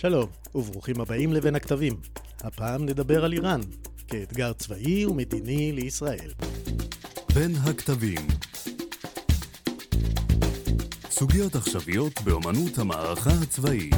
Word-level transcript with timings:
שלום, 0.00 0.26
וברוכים 0.54 1.00
הבאים 1.00 1.32
לבין 1.32 1.54
הכתבים. 1.54 1.96
הפעם 2.40 2.86
נדבר 2.86 3.24
על 3.24 3.32
איראן, 3.32 3.60
כאתגר 4.08 4.52
צבאי 4.52 5.06
ומדיני 5.06 5.72
לישראל. 5.72 6.30
בין 7.34 7.54
הכתבים 7.56 8.26
סוגיות 11.10 11.56
עכשוויות 11.56 12.20
באמנות 12.24 12.78
המערכה 12.78 13.30
הצבאית 13.30 13.94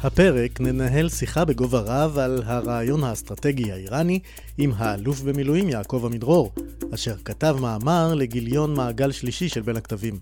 הפרק 0.00 0.60
ננהל 0.60 1.08
שיחה 1.08 1.44
בגובה 1.44 1.80
רב 1.80 2.18
על 2.18 2.42
הרעיון 2.46 3.04
האסטרטגי 3.04 3.72
האיראני 3.72 4.20
עם 4.58 4.72
האלוף 4.76 5.20
במילואים 5.20 5.68
יעקב 5.68 6.02
עמידרור, 6.06 6.52
אשר 6.94 7.16
כתב 7.24 7.56
מאמר 7.60 8.14
לגיליון 8.14 8.74
מעגל 8.74 9.12
שלישי 9.12 9.48
של 9.48 9.60
בין 9.60 9.76
הכתבים. 9.76 10.18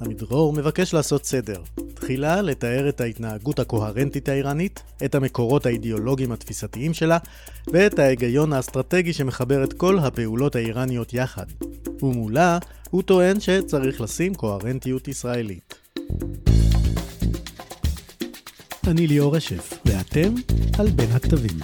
עמידרור 0.00 0.52
מבקש 0.52 0.94
לעשות 0.94 1.24
סדר. 1.24 1.62
תחילה 1.94 2.42
לתאר 2.42 2.88
את 2.88 3.00
ההתנהגות 3.00 3.58
הקוהרנטית 3.58 4.28
האיראנית, 4.28 4.82
את 5.04 5.14
המקורות 5.14 5.66
האידיאולוגיים 5.66 6.32
התפיסתיים 6.32 6.94
שלה, 6.94 7.18
ואת 7.72 7.98
ההיגיון 7.98 8.52
האסטרטגי 8.52 9.12
שמחבר 9.12 9.64
את 9.64 9.72
כל 9.72 9.98
הפעולות 9.98 10.56
האיראניות 10.56 11.14
יחד. 11.14 11.46
ומולה, 12.02 12.58
הוא 12.90 13.02
טוען 13.02 13.40
שצריך 13.40 14.00
לשים 14.00 14.34
קוהרנטיות 14.34 15.08
ישראלית. 15.08 15.74
אני 18.86 19.06
ליאור 19.06 19.36
רשף, 19.36 19.72
ואתם 19.84 20.34
על 20.78 20.90
בין 20.90 21.10
הכתבים. 21.10 21.58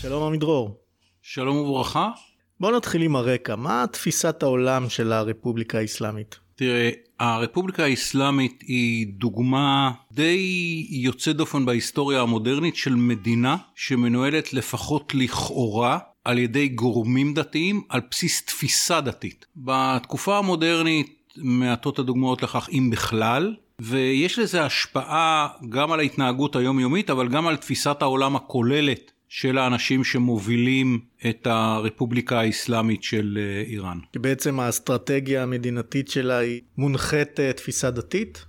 שלום 0.00 0.22
עמידרור. 0.22 0.80
שלום 1.22 1.56
וברכה. 1.56 2.10
בוא 2.60 2.72
נתחיל 2.72 3.02
עם 3.02 3.16
הרקע, 3.16 3.56
מה 3.56 3.84
תפיסת 3.92 4.42
העולם 4.42 4.88
של 4.88 5.12
הרפובליקה 5.12 5.78
האסלאמית? 5.78 6.36
תראה, 6.54 6.90
הרפובליקה 7.20 7.84
האסלאמית 7.84 8.62
היא 8.66 9.06
דוגמה 9.10 9.90
די 10.12 10.86
יוצאת 10.90 11.36
דופן 11.36 11.66
בהיסטוריה 11.66 12.20
המודרנית 12.20 12.76
של 12.76 12.94
מדינה 12.94 13.56
שמנוהלת 13.74 14.52
לפחות 14.52 15.14
לכאורה 15.14 15.98
על 16.24 16.38
ידי 16.38 16.68
גורמים 16.68 17.34
דתיים 17.34 17.82
על 17.88 18.00
בסיס 18.10 18.42
תפיסה 18.42 19.00
דתית. 19.00 19.46
בתקופה 19.56 20.38
המודרנית 20.38 21.32
מעטות 21.36 21.98
הדוגמאות 21.98 22.42
לכך 22.42 22.68
אם 22.72 22.90
בכלל, 22.90 23.54
ויש 23.80 24.38
לזה 24.38 24.64
השפעה 24.64 25.48
גם 25.68 25.92
על 25.92 26.00
ההתנהגות 26.00 26.56
היומיומית 26.56 27.10
אבל 27.10 27.28
גם 27.28 27.46
על 27.46 27.56
תפיסת 27.56 28.02
העולם 28.02 28.36
הכוללת 28.36 29.12
של 29.28 29.58
האנשים 29.58 30.04
שמובילים 30.04 31.00
את 31.30 31.46
הרפובליקה 31.46 32.40
האסלאמית 32.40 33.02
של 33.02 33.38
אה, 33.40 33.62
איראן. 33.70 33.98
כי 34.12 34.18
בעצם 34.18 34.60
האסטרטגיה 34.60 35.42
המדינתית 35.42 36.08
שלה 36.08 36.38
היא 36.38 36.60
מונחית 36.78 37.40
אה, 37.40 37.52
תפיסה 37.52 37.90
דתית? 37.90 38.44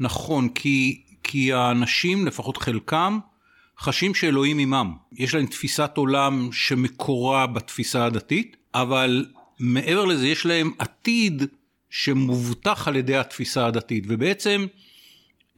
נכון, 0.00 0.48
כי, 0.48 1.02
כי 1.22 1.52
האנשים, 1.52 2.26
לפחות 2.26 2.56
חלקם, 2.56 3.18
חשים 3.80 4.14
שאלוהים 4.14 4.58
עמם. 4.58 4.92
יש 5.12 5.34
להם 5.34 5.46
תפיסת 5.46 5.90
עולם 5.96 6.48
שמקורה 6.52 7.46
בתפיסה 7.46 8.04
הדתית, 8.06 8.56
אבל 8.74 9.26
מעבר 9.58 10.04
לזה 10.04 10.28
יש 10.28 10.46
להם 10.46 10.70
עתיד 10.78 11.42
שמובטח 11.90 12.88
על 12.88 12.96
ידי 12.96 13.16
התפיסה 13.16 13.66
הדתית, 13.66 14.04
ובעצם 14.08 14.66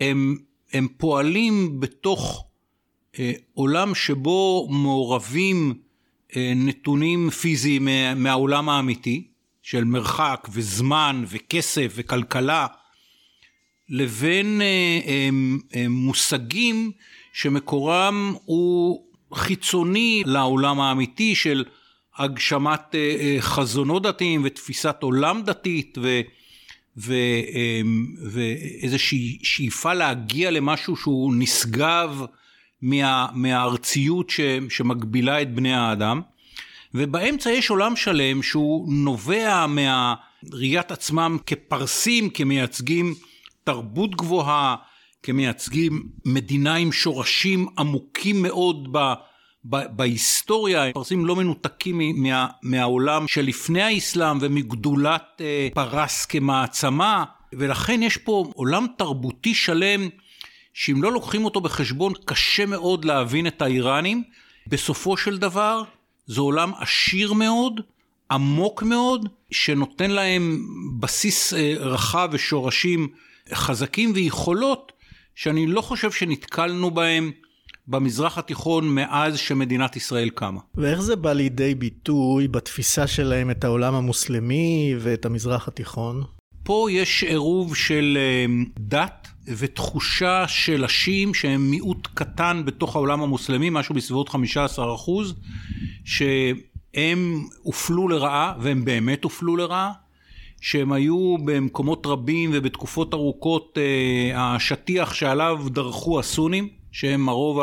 הם, 0.00 0.36
הם 0.72 0.88
פועלים 0.96 1.80
בתוך 1.80 2.49
עולם 3.54 3.94
שבו 3.94 4.68
מעורבים 4.70 5.74
אה, 6.36 6.52
נתונים 6.56 7.30
פיזיים 7.30 7.84
מה, 7.84 8.14
מהעולם 8.14 8.68
האמיתי, 8.68 9.26
של 9.62 9.84
מרחק 9.84 10.48
וזמן 10.52 11.24
וכסף 11.28 11.92
וכלכלה, 11.94 12.66
לבין 13.88 14.60
אה, 14.62 15.00
אה, 15.06 15.28
אה, 15.76 15.88
מושגים 15.88 16.92
שמקורם 17.32 18.34
הוא 18.44 19.04
חיצוני 19.34 20.22
לעולם 20.26 20.80
האמיתי 20.80 21.34
של 21.34 21.64
הגשמת 22.16 22.94
אה, 22.94 23.16
אה, 23.20 23.36
חזונות 23.40 24.02
דתיים 24.02 24.42
ותפיסת 24.44 24.96
עולם 25.00 25.42
דתית 25.42 25.98
ו... 26.02 26.20
ואיזושהי 28.32 29.38
שאיפה 29.42 29.94
להגיע 29.94 30.50
למשהו 30.50 30.96
שהוא 30.96 31.34
נשגב 31.36 32.24
מה, 32.82 33.26
מהארציות 33.32 34.30
ש, 34.30 34.40
שמגבילה 34.68 35.42
את 35.42 35.54
בני 35.54 35.74
האדם. 35.74 36.20
ובאמצע 36.94 37.50
יש 37.50 37.70
עולם 37.70 37.96
שלם 37.96 38.42
שהוא 38.42 38.92
נובע 38.92 39.66
מהראיית 39.66 40.90
עצמם 40.90 41.38
כפרסים, 41.46 42.30
כמייצגים 42.30 43.14
תרבות 43.64 44.16
גבוהה, 44.16 44.76
כמייצגים 45.22 46.02
מדינה 46.24 46.74
עם 46.74 46.92
שורשים 46.92 47.66
עמוקים 47.78 48.42
מאוד 48.42 48.88
ב... 48.92 49.12
בהיסטוריה, 49.64 50.92
פרסים 50.92 51.26
לא 51.26 51.36
מנותקים 51.36 52.00
מה, 52.22 52.46
מהעולם 52.62 53.24
שלפני 53.28 53.82
האסלאם 53.82 54.38
ומגדולת 54.40 55.22
אה, 55.40 55.68
פרס 55.74 56.26
כמעצמה, 56.26 57.24
ולכן 57.52 58.02
יש 58.02 58.16
פה 58.16 58.44
עולם 58.54 58.86
תרבותי 58.98 59.54
שלם 59.54 60.08
שאם 60.74 61.02
לא 61.02 61.12
לוקחים 61.12 61.44
אותו 61.44 61.60
בחשבון 61.60 62.12
קשה 62.24 62.66
מאוד 62.66 63.04
להבין 63.04 63.46
את 63.46 63.62
האיראנים. 63.62 64.22
בסופו 64.66 65.16
של 65.16 65.38
דבר 65.38 65.82
זה 66.26 66.40
עולם 66.40 66.72
עשיר 66.78 67.32
מאוד, 67.32 67.80
עמוק 68.30 68.82
מאוד, 68.82 69.28
שנותן 69.50 70.10
להם 70.10 70.66
בסיס 71.00 71.54
אה, 71.54 71.74
רחב 71.78 72.28
ושורשים 72.32 73.08
חזקים 73.52 74.12
ויכולות 74.14 74.92
שאני 75.34 75.66
לא 75.66 75.80
חושב 75.80 76.12
שנתקלנו 76.12 76.90
בהם 76.90 77.30
במזרח 77.88 78.38
התיכון 78.38 78.88
מאז 78.88 79.38
שמדינת 79.38 79.96
ישראל 79.96 80.30
קמה. 80.30 80.60
ואיך 80.74 81.00
זה 81.00 81.16
בא 81.16 81.32
לידי 81.32 81.74
ביטוי 81.74 82.48
בתפיסה 82.48 83.06
שלהם 83.06 83.50
את 83.50 83.64
העולם 83.64 83.94
המוסלמי 83.94 84.94
ואת 84.98 85.26
המזרח 85.26 85.68
התיכון? 85.68 86.22
פה 86.62 86.88
יש 86.90 87.24
עירוב 87.24 87.76
של 87.76 88.18
אה, 88.20 88.46
דת 88.78 89.28
ותחושה 89.46 90.48
של 90.48 90.84
השיעים 90.84 91.34
שהם 91.34 91.70
מיעוט 91.70 92.08
קטן 92.14 92.62
בתוך 92.64 92.96
העולם 92.96 93.22
המוסלמי, 93.22 93.70
משהו 93.70 93.94
בסביבות 93.94 94.28
15 94.28 94.94
אחוז, 94.94 95.34
שהם 96.04 97.44
הופלו 97.62 98.08
לרעה, 98.08 98.54
והם 98.60 98.84
באמת 98.84 99.24
הופלו 99.24 99.56
לרעה, 99.56 99.92
שהם 100.60 100.92
היו 100.92 101.36
במקומות 101.44 102.06
רבים 102.06 102.50
ובתקופות 102.52 103.14
ארוכות 103.14 103.78
אה, 103.78 104.54
השטיח 104.54 105.14
שעליו 105.14 105.66
דרכו 105.68 106.20
הסונים. 106.20 106.80
שהם 106.92 107.28
הרוב 107.28 107.60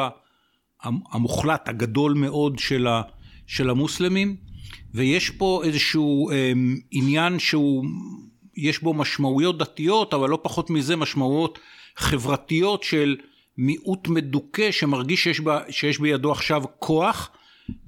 המוחלט 0.84 1.70
הגדול 1.70 2.14
מאוד 2.14 2.60
של, 2.60 2.88
של 3.48 3.70
המוסלמים, 3.70 4.36
ויש 4.94 5.30
פה 5.30 5.62
איזשהו 5.64 6.32
אה, 6.32 6.52
עניין 6.92 7.40
שהוא, 7.40 7.86
יש 8.58 8.80
בו 8.80 8.94
משמעויות 8.94 9.58
דתיות, 9.58 10.14
אבל 10.14 10.30
לא 10.30 10.40
פחות 10.42 10.70
מזה 10.70 10.96
משמעויות 10.96 11.60
חברתיות 11.96 12.84
של 12.84 13.18
מיעוט 13.58 14.08
מדוכא 14.08 14.72
שמרגיש 14.72 15.24
שיש, 15.24 15.40
בה, 15.40 15.60
שיש 15.70 16.00
בידו 16.00 16.32
עכשיו 16.32 16.64
כוח, 16.80 17.30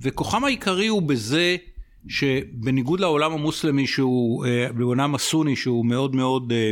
וכוחם 0.02 0.44
העיקרי 0.44 0.88
הוא 0.88 1.02
בזה 1.02 1.56
שבניגוד 2.08 3.00
לעולם 3.00 3.32
המוסלמי 3.34 3.88
שהוא, 3.88 4.46
אה, 4.46 4.68
לעולם 4.78 5.16
הסוני 5.16 5.56
שהוא 5.56 5.86
מאוד 5.86 6.16
מאוד 6.16 6.52
אה, 6.52 6.72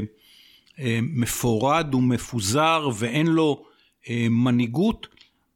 אה, 0.79 0.99
מפורד 1.01 1.95
ומפוזר 1.95 2.89
ואין 2.95 3.27
לו 3.27 3.63
מנהיגות, 4.29 5.07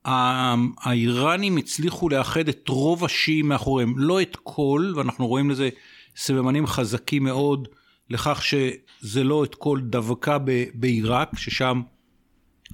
האיראנים 0.05 1.57
הצליחו 1.57 2.09
לאחד 2.09 2.47
את 2.47 2.69
רוב 2.69 3.05
השיעים 3.05 3.47
מאחוריהם, 3.47 3.93
לא 3.97 4.21
את 4.21 4.37
כל, 4.43 4.93
ואנחנו 4.95 5.27
רואים 5.27 5.49
לזה 5.49 5.69
סממנים 6.15 6.67
חזקים 6.67 7.23
מאוד 7.23 7.67
לכך 8.11 8.43
שזה 8.43 9.23
לא 9.23 9.43
את 9.43 9.55
כל 9.55 9.79
דווקא 9.81 10.37
בעיראק, 10.73 11.37
ששם 11.37 11.81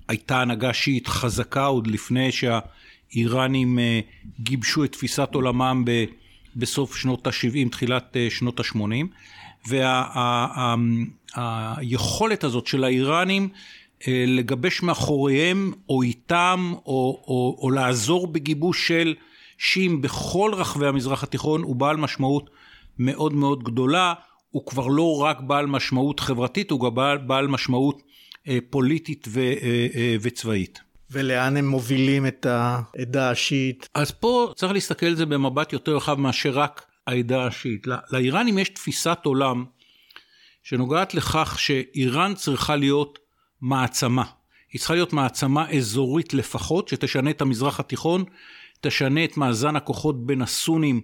הייתה 0.08 0.42
הנהגה 0.42 0.74
שיעית 0.74 1.08
חזקה 1.08 1.66
עוד 1.66 1.88
לפני 1.88 2.30
שהאיראנים 2.32 3.80
אה, 3.80 4.00
גיבשו 4.40 4.84
את 4.84 4.92
תפיסת 4.92 5.30
עולמם 5.34 5.86
בסוף 6.56 6.96
שנות 6.96 7.28
ה-70, 7.28 7.70
תחילת 7.72 8.18
אה, 8.18 8.28
שנות 8.30 8.60
ה-80, 8.60 9.06
והיכולת 11.36 12.44
הזאת 12.44 12.68
של 12.68 12.84
האיראנים 12.84 13.50
אה, 14.08 14.24
לגבש 14.28 14.84
מאחוריהם 14.84 15.74
או 15.90 16.02
איתם 16.02 16.74
או, 16.76 17.24
או, 17.28 17.58
או 17.62 17.72
לעזור 17.72 18.28
בגיבוש 18.28 18.88
של 18.88 19.16
שיעים 19.58 20.02
בכל 20.02 20.52
רחבי 20.54 20.88
המזרח 20.88 21.24
התיכון 21.24 21.64
הוא 21.64 21.76
בעל 21.76 21.98
משמעות 21.98 22.50
מאוד 23.00 23.34
מאוד 23.34 23.64
גדולה, 23.64 24.14
הוא 24.50 24.66
כבר 24.66 24.88
לא 24.88 25.22
רק 25.22 25.42
בעל 25.42 25.66
משמעות 25.66 26.20
חברתית, 26.20 26.72
הוא 26.72 26.80
גם 26.82 26.96
בעל, 26.96 27.18
בעל 27.18 27.48
משמעות 27.48 28.02
אה, 28.48 28.58
פוליטית 28.70 29.28
ו, 29.30 29.40
אה, 29.40 29.88
אה, 29.96 30.16
וצבאית. 30.22 30.80
ולאן 31.12 31.58
הם 31.58 31.68
מובילים 31.68 32.28
את 32.28 32.46
העדה 32.46 33.32
השיעית? 33.32 33.90
אז 33.94 34.12
פה 34.12 34.52
צריך 34.56 34.74
להסתכל 34.74 35.06
על 35.06 35.16
זה 35.16 35.26
במבט 35.26 35.74
יותר 35.74 35.96
רחב 35.96 36.20
מאשר 36.20 36.50
רק 36.50 36.86
העדה 37.08 37.46
השיעית. 37.46 37.88
לאיראנים 38.12 38.58
יש 38.58 38.70
תפיסת 38.70 39.18
עולם 39.24 39.66
שנוגעת 40.64 41.14
לכך 41.14 41.56
שאיראן 41.60 42.34
צריכה 42.36 42.76
להיות 42.76 43.20
מעצמה. 43.62 44.24
היא 44.74 44.80
צריכה 44.80 44.94
להיות 44.94 45.14
מעצמה 45.14 45.72
אזורית 45.72 46.34
לפחות, 46.34 46.88
שתשנה 46.88 47.30
את 47.30 47.42
המזרח 47.42 47.80
התיכון, 47.80 48.24
תשנה 48.82 49.24
את 49.24 49.38
מאזן 49.38 49.76
הכוחות 49.76 50.26
בין 50.26 50.42
הסונים 50.42 51.02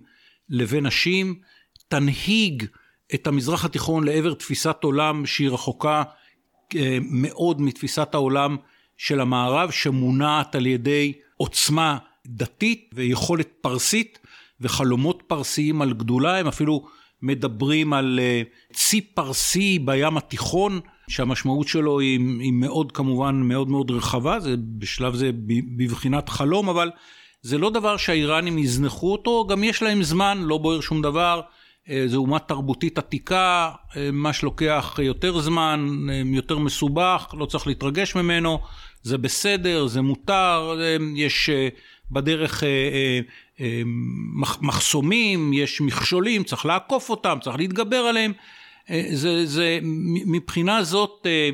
לבין 0.49 0.85
השיעים, 0.85 1.39
תנהיג 1.87 2.65
את 3.13 3.27
המזרח 3.27 3.65
התיכון 3.65 4.03
לעבר 4.03 4.33
תפיסת 4.33 4.77
עולם 4.81 5.25
שהיא 5.25 5.49
רחוקה 5.49 6.03
אה, 6.75 6.97
מאוד 7.01 7.61
מתפיסת 7.61 8.13
העולם 8.13 8.57
של 8.97 9.19
המערב, 9.19 9.71
שמונעת 9.71 10.55
על 10.55 10.65
ידי 10.65 11.13
עוצמה 11.37 11.97
דתית 12.27 12.89
ויכולת 12.93 13.49
פרסית 13.61 14.19
וחלומות 14.61 15.23
פרסיים 15.27 15.81
על 15.81 15.93
גדולה, 15.93 16.39
הם 16.39 16.47
אפילו 16.47 16.87
מדברים 17.21 17.93
על 17.93 18.19
אה, 18.21 18.41
צי 18.73 19.01
פרסי 19.01 19.79
בים 19.79 20.17
התיכון, 20.17 20.79
שהמשמעות 21.07 21.67
שלו 21.67 21.99
היא, 21.99 22.19
היא 22.39 22.53
מאוד 22.53 22.91
כמובן 22.91 23.35
מאוד 23.35 23.69
מאוד 23.69 23.91
רחבה, 23.91 24.39
זה 24.39 24.55
בשלב 24.77 25.15
זה 25.15 25.31
בבחינת 25.77 26.29
חלום, 26.29 26.69
אבל 26.69 26.91
זה 27.41 27.57
לא 27.57 27.69
דבר 27.69 27.97
שהאיראנים 27.97 28.57
יזנחו 28.57 29.11
אותו, 29.11 29.47
גם 29.49 29.63
יש 29.63 29.83
להם 29.83 30.03
זמן, 30.03 30.37
לא 30.41 30.57
בוער 30.57 30.81
שום 30.81 31.01
דבר. 31.01 31.41
אה, 31.89 32.03
זו 32.07 32.17
אומה 32.17 32.39
תרבותית 32.39 32.97
עתיקה, 32.97 33.71
אה, 33.97 34.09
מה 34.11 34.33
שלוקח 34.33 34.99
יותר 35.01 35.39
זמן, 35.39 35.87
יותר 36.25 36.57
מסובך, 36.57 37.33
לא 37.37 37.45
צריך 37.45 37.67
להתרגש 37.67 38.15
ממנו, 38.15 38.59
זה 39.01 39.17
בסדר, 39.17 39.87
זה 39.87 40.01
מותר, 40.01 40.79
יש 41.15 41.49
בדרך 42.11 42.63
אה, 43.59 43.81
מחסומים, 44.61 45.53
יש 45.53 45.81
מכשולים, 45.81 46.43
צריך 46.43 46.65
לעקוף 46.65 47.09
אותם, 47.09 47.37
צריך 47.41 47.57
להתגבר 47.57 47.97
עליהם. 47.97 48.33
אה, 48.89 49.05
זה, 49.11 49.45
זה, 49.45 49.79
מבחינה 50.25 50.83
זאת, 50.83 51.27
אה, 51.27 51.49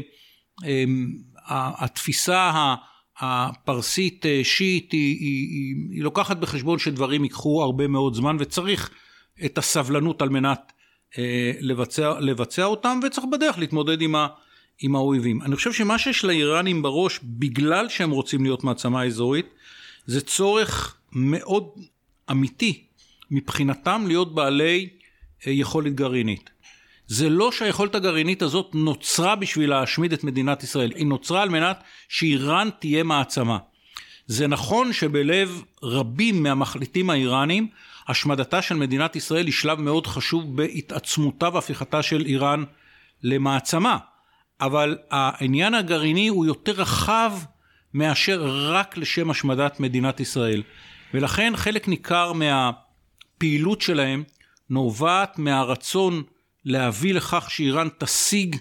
התפיסה 1.79 2.51
הפרסית 3.19 4.25
שיעית 4.43 4.91
היא, 4.91 5.17
היא, 5.19 5.47
היא, 5.49 5.75
היא 5.91 6.03
לוקחת 6.03 6.37
בחשבון 6.37 6.79
שדברים 6.79 7.23
ייקחו 7.23 7.63
הרבה 7.63 7.87
מאוד 7.87 8.13
זמן 8.13 8.37
וצריך 8.39 8.89
את 9.45 9.57
הסבלנות 9.57 10.21
על 10.21 10.29
מנת 10.29 10.71
לבצע, 11.61 12.19
לבצע 12.19 12.65
אותם 12.65 12.99
וצריך 13.03 13.27
בדרך 13.31 13.57
להתמודד 13.57 14.01
עם, 14.01 14.15
ה, 14.15 14.27
עם 14.79 14.95
האויבים. 14.95 15.41
אני 15.41 15.55
חושב 15.55 15.73
שמה 15.73 15.99
שיש 15.99 16.25
לאיראנים 16.25 16.81
בראש 16.81 17.19
בגלל 17.23 17.89
שהם 17.89 18.11
רוצים 18.11 18.43
להיות 18.43 18.63
מעצמה 18.63 19.03
אזורית 19.03 19.45
זה 20.05 20.21
צורך 20.21 20.97
מאוד 21.11 21.69
אמיתי 22.31 22.83
מבחינתם 23.31 24.03
להיות 24.07 24.35
בעלי 24.35 24.89
אה, 25.47 25.51
יכולת 25.51 25.95
גרעינית. 25.95 26.49
זה 27.07 27.29
לא 27.29 27.51
שהיכולת 27.51 27.95
הגרעינית 27.95 28.41
הזאת 28.41 28.71
נוצרה 28.73 29.35
בשביל 29.35 29.69
להשמיד 29.69 30.13
את 30.13 30.23
מדינת 30.23 30.63
ישראל, 30.63 30.91
היא 30.95 31.05
נוצרה 31.05 31.41
על 31.41 31.49
מנת 31.49 31.83
שאיראן 32.09 32.69
תהיה 32.79 33.03
מעצמה. 33.03 33.57
זה 34.27 34.47
נכון 34.47 34.93
שבלב 34.93 35.63
רבים 35.83 36.43
מהמחליטים 36.43 37.09
האיראנים, 37.09 37.67
השמדתה 38.09 38.61
של 38.61 38.75
מדינת 38.75 39.15
ישראל 39.15 39.45
היא 39.45 39.53
שלב 39.53 39.81
מאוד 39.81 40.07
חשוב 40.07 40.57
בהתעצמותה 40.57 41.49
והפיכתה 41.53 42.01
של 42.01 42.25
איראן 42.25 42.63
למעצמה. 43.23 43.97
אבל 44.61 44.97
העניין 45.11 45.73
הגרעיני 45.73 46.27
הוא 46.27 46.45
יותר 46.45 46.71
רחב 46.71 47.33
מאשר 47.93 48.45
רק 48.71 48.97
לשם 48.97 49.29
השמדת 49.29 49.79
מדינת 49.79 50.19
ישראל. 50.19 50.63
ולכן 51.13 51.53
חלק 51.55 51.87
ניכר 51.87 52.33
מהפעילות 52.33 53.81
שלהם 53.81 54.23
נובעת 54.69 55.39
מהרצון 55.39 56.23
להביא 56.65 57.13
לכך 57.13 57.51
שאיראן 57.51 57.87
תשיג 57.97 58.55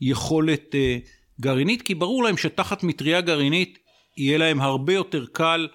יכולת 0.00 0.74
אה, 0.74 0.98
גרעינית, 1.40 1.82
כי 1.82 1.94
ברור 1.94 2.24
להם 2.24 2.36
שתחת 2.36 2.82
מטריה 2.82 3.20
גרעינית 3.20 3.78
יהיה 4.16 4.38
להם 4.38 4.60
הרבה 4.60 4.94
יותר 4.94 5.24
קל 5.32 5.68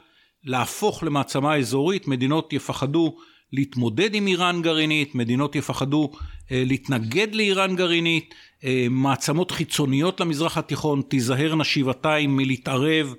להפוך 0.43 1.03
למעצמה 1.03 1.55
אזורית, 1.55 2.07
מדינות 2.07 2.53
יפחדו 2.53 3.15
להתמודד 3.53 4.15
עם 4.15 4.27
איראן 4.27 4.61
גרעינית, 4.61 5.15
מדינות 5.15 5.55
יפחדו 5.55 6.11
אה, 6.51 6.63
להתנגד 6.65 7.35
לאיראן 7.35 7.75
גרעינית, 7.75 8.35
אה, 8.63 8.87
מעצמות 8.89 9.51
חיצוניות 9.51 10.19
למזרח 10.19 10.57
התיכון 10.57 11.01
תיזהרנה 11.01 11.63
שבעתיים 11.63 12.37
מלהתערב 12.37 13.13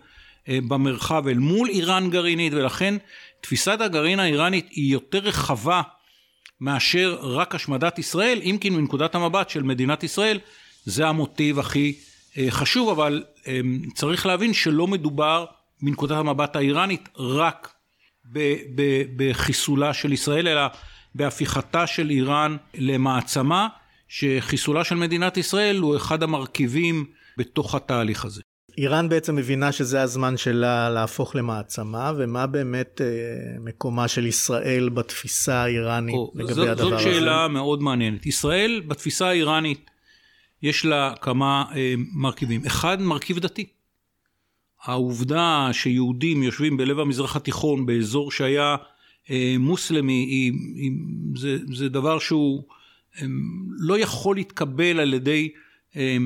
אה, 0.48 0.58
במרחב 0.68 1.28
אל 1.28 1.38
מול 1.38 1.68
איראן 1.68 2.10
גרעינית, 2.10 2.52
ולכן 2.52 2.94
תפיסת 3.40 3.80
הגרעין 3.80 4.20
האיראנית 4.20 4.68
היא 4.70 4.92
יותר 4.92 5.18
רחבה 5.18 5.82
מאשר 6.60 7.18
רק 7.20 7.54
השמדת 7.54 7.98
ישראל, 7.98 8.40
אם 8.42 8.56
כי 8.60 8.70
מנקודת 8.70 9.14
המבט 9.14 9.50
של 9.50 9.62
מדינת 9.62 10.04
ישראל 10.04 10.38
זה 10.84 11.08
המוטיב 11.08 11.58
הכי 11.58 11.94
חשוב, 12.50 12.88
אבל 12.88 13.24
צריך 13.94 14.26
להבין 14.26 14.52
שלא 14.52 14.86
מדובר 14.86 15.44
מנקודת 15.82 16.16
המבט 16.16 16.56
האיראנית 16.56 17.08
רק 17.16 17.72
בחיסולה 19.16 19.94
של 19.94 20.12
ישראל, 20.12 20.48
אלא 20.48 20.62
בהפיכתה 21.14 21.86
של 21.86 22.10
איראן 22.10 22.56
למעצמה, 22.74 23.68
שחיסולה 24.08 24.84
של 24.84 24.94
מדינת 24.94 25.36
ישראל 25.36 25.78
הוא 25.78 25.96
אחד 25.96 26.22
המרכיבים 26.22 27.04
בתוך 27.38 27.74
התהליך 27.74 28.24
הזה. 28.24 28.42
איראן 28.78 29.08
בעצם 29.08 29.36
מבינה 29.36 29.72
שזה 29.72 30.02
הזמן 30.02 30.36
שלה 30.36 30.90
להפוך 30.90 31.36
למעצמה, 31.36 32.12
ומה 32.18 32.46
באמת 32.46 33.00
אה, 33.00 33.06
מקומה 33.60 34.08
של 34.08 34.26
ישראל 34.26 34.88
בתפיסה 34.88 35.54
האיראנית 35.54 36.14
או, 36.14 36.32
לגבי 36.34 36.54
זאת, 36.54 36.68
הדבר 36.68 36.84
זאת 36.84 36.92
הזה? 36.92 37.04
זאת 37.04 37.14
שאלה 37.14 37.48
מאוד 37.48 37.82
מעניינת. 37.82 38.26
ישראל 38.26 38.82
בתפיסה 38.86 39.28
האיראנית 39.28 39.90
יש 40.62 40.84
לה 40.84 41.14
כמה 41.20 41.64
אה, 41.74 41.94
מרכיבים. 42.14 42.66
אחד, 42.66 43.02
מרכיב 43.02 43.38
דתי. 43.38 43.66
העובדה 44.82 45.68
שיהודים 45.72 46.42
יושבים 46.42 46.76
בלב 46.76 46.98
המזרח 46.98 47.36
התיכון 47.36 47.86
באזור 47.86 48.30
שהיה 48.30 48.76
אה, 49.30 49.54
מוסלמי 49.58 50.12
היא, 50.12 50.52
היא, 50.74 50.92
זה, 51.36 51.58
זה 51.74 51.88
דבר 51.88 52.18
שהוא 52.18 52.64
אה, 53.20 53.26
לא 53.78 53.98
יכול 53.98 54.36
להתקבל 54.36 55.00
על 55.00 55.14
ידי 55.14 55.48
אה, 55.96 56.16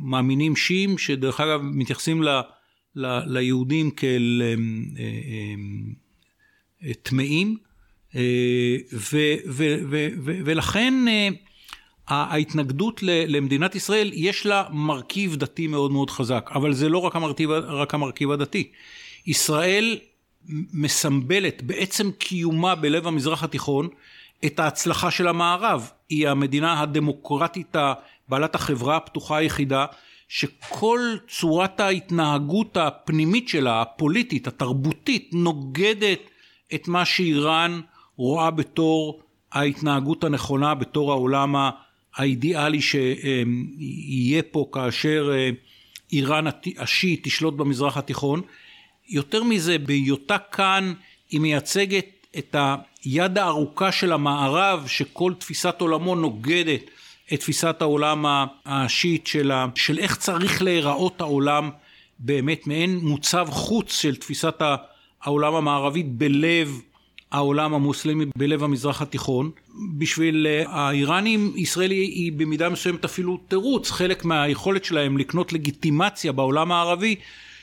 מאמינים 0.00 0.56
שיעים 0.56 0.98
שדרך 0.98 1.40
אגב 1.40 1.60
מתייחסים 1.62 2.22
ל, 2.22 2.28
ל, 2.96 3.18
ליהודים 3.26 3.90
כאל 3.90 4.42
טמאים 7.02 7.56
ולכן 10.44 10.94
ההתנגדות 12.08 13.00
למדינת 13.02 13.74
ישראל 13.74 14.10
יש 14.14 14.46
לה 14.46 14.64
מרכיב 14.70 15.36
דתי 15.36 15.66
מאוד 15.66 15.92
מאוד 15.92 16.10
חזק, 16.10 16.50
אבל 16.54 16.72
זה 16.72 16.88
לא 16.88 16.98
רק 16.98 17.16
המרכיב, 17.16 17.50
רק 17.50 17.94
המרכיב 17.94 18.30
הדתי. 18.30 18.70
ישראל 19.26 19.98
מסמבלת 20.72 21.62
בעצם 21.62 22.10
קיומה 22.10 22.74
בלב 22.74 23.06
המזרח 23.06 23.42
התיכון 23.44 23.88
את 24.44 24.60
ההצלחה 24.60 25.10
של 25.10 25.28
המערב. 25.28 25.90
היא 26.08 26.28
המדינה 26.28 26.80
הדמוקרטית 26.80 27.76
בעלת 28.28 28.54
החברה 28.54 28.96
הפתוחה 28.96 29.36
היחידה, 29.36 29.86
שכל 30.28 31.00
צורת 31.28 31.80
ההתנהגות 31.80 32.76
הפנימית 32.76 33.48
שלה, 33.48 33.82
הפוליטית, 33.82 34.46
התרבותית, 34.46 35.30
נוגדת 35.32 36.20
את 36.74 36.88
מה 36.88 37.04
שאיראן 37.04 37.80
רואה 38.16 38.50
בתור 38.50 39.20
ההתנהגות 39.52 40.24
הנכונה, 40.24 40.74
בתור 40.74 41.12
העולם 41.12 41.54
האידיאלי 42.16 42.80
שיהיה 42.82 44.42
פה 44.50 44.66
כאשר 44.72 45.30
אה, 45.34 45.50
איראן 46.12 46.44
השיעית 46.78 47.24
תשלוט 47.24 47.54
במזרח 47.54 47.96
התיכון. 47.96 48.40
יותר 49.08 49.42
מזה, 49.42 49.78
בהיותה 49.78 50.38
כאן 50.38 50.92
היא 51.30 51.40
מייצגת 51.40 52.06
את 52.38 52.56
היד 53.04 53.38
הארוכה 53.38 53.92
של 53.92 54.12
המערב, 54.12 54.86
שכל 54.86 55.32
תפיסת 55.38 55.80
עולמו 55.80 56.14
נוגדת 56.14 56.90
את 57.32 57.40
תפיסת 57.40 57.76
העולם 57.80 58.24
השיעית 58.66 59.26
של, 59.26 59.52
של 59.74 59.98
איך 59.98 60.16
צריך 60.16 60.62
להיראות 60.62 61.20
העולם 61.20 61.70
באמת, 62.18 62.66
מעין 62.66 62.96
מוצב 62.96 63.46
חוץ 63.50 64.00
של 64.00 64.16
תפיסת 64.16 64.62
העולם 65.22 65.54
המערבית 65.54 66.08
בלב 66.08 66.80
העולם 67.32 67.74
המוסלמי 67.74 68.24
בלב 68.36 68.64
המזרח 68.64 69.02
התיכון. 69.02 69.50
בשביל 69.98 70.46
אה, 70.46 70.62
האיראנים 70.68 71.52
ישראל 71.56 71.90
היא 71.90 72.32
במידה 72.32 72.68
מסוימת 72.68 73.04
אפילו 73.04 73.36
תירוץ, 73.48 73.90
חלק 73.90 74.24
מהיכולת 74.24 74.84
שלהם 74.84 75.18
לקנות 75.18 75.52
לגיטימציה 75.52 76.32
בעולם 76.32 76.72
הערבי 76.72 77.16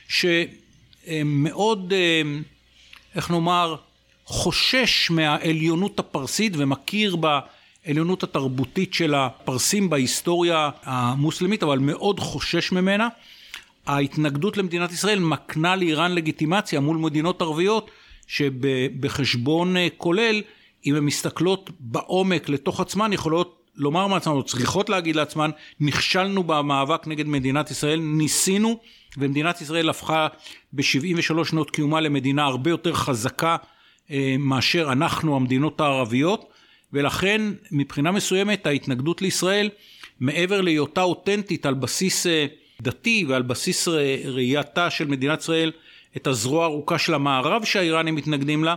שמאוד, 0.08 1.92
אה, 1.92 2.22
איך 3.14 3.30
נאמר, 3.30 3.76
חושש 4.24 5.10
מהעליונות 5.10 5.98
הפרסית 5.98 6.52
ומכיר 6.56 7.16
בעליונות 7.16 8.22
התרבותית 8.22 8.94
של 8.94 9.14
הפרסים 9.14 9.90
בהיסטוריה 9.90 10.70
המוסלמית, 10.84 11.62
אבל 11.62 11.78
מאוד 11.78 12.20
חושש 12.20 12.72
ממנה. 12.72 13.08
ההתנגדות 13.86 14.56
למדינת 14.56 14.92
ישראל 14.92 15.18
מקנה 15.18 15.76
לאיראן 15.76 16.12
לגיטימציה 16.12 16.80
מול 16.80 16.96
מדינות 16.96 17.42
ערביות 17.42 17.90
שבחשבון 18.30 19.76
אה, 19.76 19.88
כולל, 19.96 20.42
אם 20.86 20.94
הן 20.94 21.04
מסתכלות 21.04 21.70
בעומק 21.80 22.48
לתוך 22.48 22.80
עצמן, 22.80 23.12
יכולות 23.12 23.62
לומר 23.76 24.06
מעצמן, 24.06 24.32
או 24.32 24.42
צריכות 24.42 24.88
להגיד 24.88 25.16
לעצמן, 25.16 25.50
נכשלנו 25.80 26.42
במאבק 26.42 27.06
נגד 27.06 27.26
מדינת 27.26 27.70
ישראל, 27.70 28.00
ניסינו, 28.00 28.78
ומדינת 29.18 29.60
ישראל 29.60 29.88
הפכה 29.88 30.28
ב-73 30.72 31.44
שנות 31.44 31.70
קיומה 31.70 32.00
למדינה 32.00 32.44
הרבה 32.44 32.70
יותר 32.70 32.94
חזקה 32.94 33.56
אה, 34.10 34.36
מאשר 34.38 34.88
אנחנו, 34.92 35.36
המדינות 35.36 35.80
הערביות, 35.80 36.44
ולכן 36.92 37.42
מבחינה 37.72 38.12
מסוימת 38.12 38.66
ההתנגדות 38.66 39.22
לישראל, 39.22 39.70
מעבר 40.20 40.60
להיותה 40.60 41.02
אותנטית 41.02 41.66
על 41.66 41.74
בסיס 41.74 42.26
אה, 42.26 42.46
דתי 42.82 43.24
ועל 43.28 43.42
בסיס 43.42 43.88
ראייתה 44.24 44.90
של 44.90 45.06
מדינת 45.06 45.40
ישראל 45.40 45.72
את 46.16 46.26
הזרוע 46.26 46.64
הארוכה 46.64 46.98
של 46.98 47.14
המערב 47.14 47.64
שהאיראנים 47.64 48.14
מתנגדים 48.14 48.64
לה, 48.64 48.74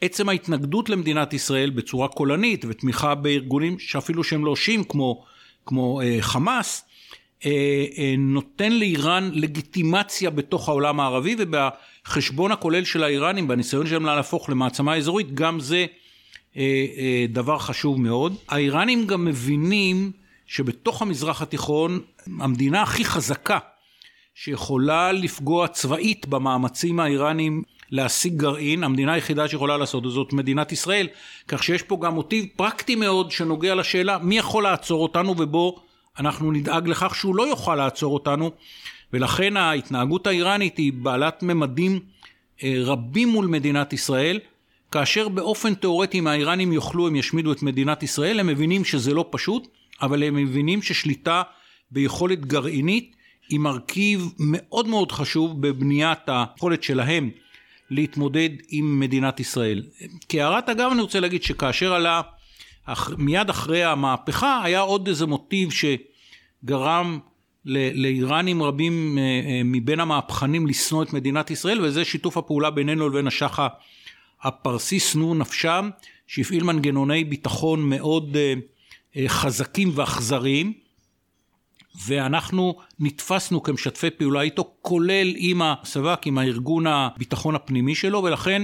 עצם 0.00 0.28
ההתנגדות 0.28 0.88
למדינת 0.88 1.32
ישראל 1.32 1.70
בצורה 1.70 2.08
קולנית 2.08 2.64
ותמיכה 2.68 3.14
בארגונים 3.14 3.78
שאפילו 3.78 4.24
שהם 4.24 4.44
לא 4.44 4.56
שיעים 4.56 4.84
כמו, 4.84 5.24
כמו 5.66 6.00
אה, 6.00 6.16
חמאס, 6.20 6.84
אה, 7.46 7.50
אה, 7.98 8.14
נותן 8.18 8.72
לאיראן 8.72 9.30
לגיטימציה 9.32 10.30
בתוך 10.30 10.68
העולם 10.68 11.00
הערבי 11.00 11.36
ובחשבון 11.38 12.52
הכולל 12.52 12.84
של 12.84 13.04
האיראנים, 13.04 13.48
בניסיון 13.48 13.86
שלהם 13.86 14.04
להפוך 14.06 14.50
למעצמה 14.50 14.96
אזורית, 14.96 15.34
גם 15.34 15.60
זה 15.60 15.86
אה, 16.56 16.86
אה, 16.96 17.26
דבר 17.28 17.58
חשוב 17.58 18.00
מאוד. 18.00 18.36
האיראנים 18.48 19.06
גם 19.06 19.24
מבינים 19.24 20.12
שבתוך 20.46 21.02
המזרח 21.02 21.42
התיכון 21.42 22.00
המדינה 22.40 22.82
הכי 22.82 23.04
חזקה 23.04 23.58
שיכולה 24.40 25.12
לפגוע 25.12 25.68
צבאית 25.68 26.26
במאמצים 26.26 27.00
האיראנים 27.00 27.62
להשיג 27.90 28.36
גרעין, 28.36 28.84
המדינה 28.84 29.12
היחידה 29.12 29.48
שיכולה 29.48 29.76
לעשות 29.76 30.04
זאת 30.06 30.32
מדינת 30.32 30.72
ישראל, 30.72 31.06
כך 31.48 31.62
שיש 31.62 31.82
פה 31.82 31.98
גם 32.02 32.14
מוטיב 32.14 32.46
פרקטי 32.56 32.94
מאוד 32.94 33.30
שנוגע 33.30 33.74
לשאלה 33.74 34.18
מי 34.18 34.38
יכול 34.38 34.62
לעצור 34.62 35.02
אותנו 35.02 35.34
ובו 35.38 35.76
אנחנו 36.18 36.52
נדאג 36.52 36.88
לכך 36.88 37.14
שהוא 37.14 37.36
לא 37.36 37.42
יוכל 37.48 37.74
לעצור 37.76 38.14
אותנו, 38.14 38.50
ולכן 39.12 39.56
ההתנהגות 39.56 40.26
האיראנית 40.26 40.76
היא 40.76 40.92
בעלת 40.92 41.42
ממדים 41.42 42.00
אה, 42.62 42.74
רבים 42.84 43.28
מול 43.28 43.46
מדינת 43.46 43.92
ישראל, 43.92 44.38
כאשר 44.90 45.28
באופן 45.28 45.74
תיאורטי 45.74 46.18
אם 46.18 46.26
האיראנים 46.26 46.72
יוכלו 46.72 47.06
הם 47.06 47.16
ישמידו 47.16 47.52
את 47.52 47.62
מדינת 47.62 48.02
ישראל, 48.02 48.40
הם 48.40 48.46
מבינים 48.46 48.84
שזה 48.84 49.14
לא 49.14 49.28
פשוט, 49.30 49.68
אבל 50.02 50.22
הם 50.22 50.34
מבינים 50.34 50.82
ששליטה 50.82 51.42
ביכולת 51.90 52.46
גרעינית 52.46 53.17
היא 53.48 53.60
מרכיב 53.60 54.32
מאוד 54.38 54.88
מאוד 54.88 55.12
חשוב 55.12 55.62
בבניית 55.62 56.18
היכולת 56.26 56.82
שלהם 56.82 57.30
להתמודד 57.90 58.50
עם 58.68 59.00
מדינת 59.00 59.40
ישראל. 59.40 59.82
כהערת 60.28 60.68
אגב 60.68 60.90
אני 60.92 61.02
רוצה 61.02 61.20
להגיד 61.20 61.42
שכאשר 61.42 61.92
עלה 61.94 62.20
מיד 63.18 63.50
אחרי 63.50 63.84
המהפכה 63.84 64.60
היה 64.64 64.80
עוד 64.80 65.08
איזה 65.08 65.26
מוטיב 65.26 65.68
שגרם 65.72 67.18
לאיראנים 67.94 68.62
רבים 68.62 69.18
אה, 69.18 69.22
אה, 69.22 69.60
מבין 69.64 70.00
המהפכנים 70.00 70.66
לשנוא 70.66 71.02
את 71.02 71.12
מדינת 71.12 71.50
ישראל 71.50 71.80
וזה 71.80 72.04
שיתוף 72.04 72.36
הפעולה 72.36 72.70
בינינו 72.70 73.08
לבין 73.08 73.26
השח 73.26 73.58
הפרסי 74.42 75.00
שנוא 75.00 75.36
נפשם 75.36 75.90
שהפעיל 76.26 76.64
מנגנוני 76.64 77.24
ביטחון 77.24 77.88
מאוד 77.88 78.36
אה, 79.16 79.24
חזקים 79.28 79.90
ואכזריים 79.94 80.72
ואנחנו 82.06 82.74
נתפסנו 82.98 83.62
כמשתפי 83.62 84.10
פעולה 84.10 84.40
איתו, 84.40 84.74
כולל 84.82 85.32
עם 85.36 85.62
הסב"כ, 85.62 86.18
עם 86.24 86.38
הארגון 86.38 86.86
הביטחון 86.86 87.54
הפנימי 87.54 87.94
שלו, 87.94 88.22
ולכן 88.22 88.62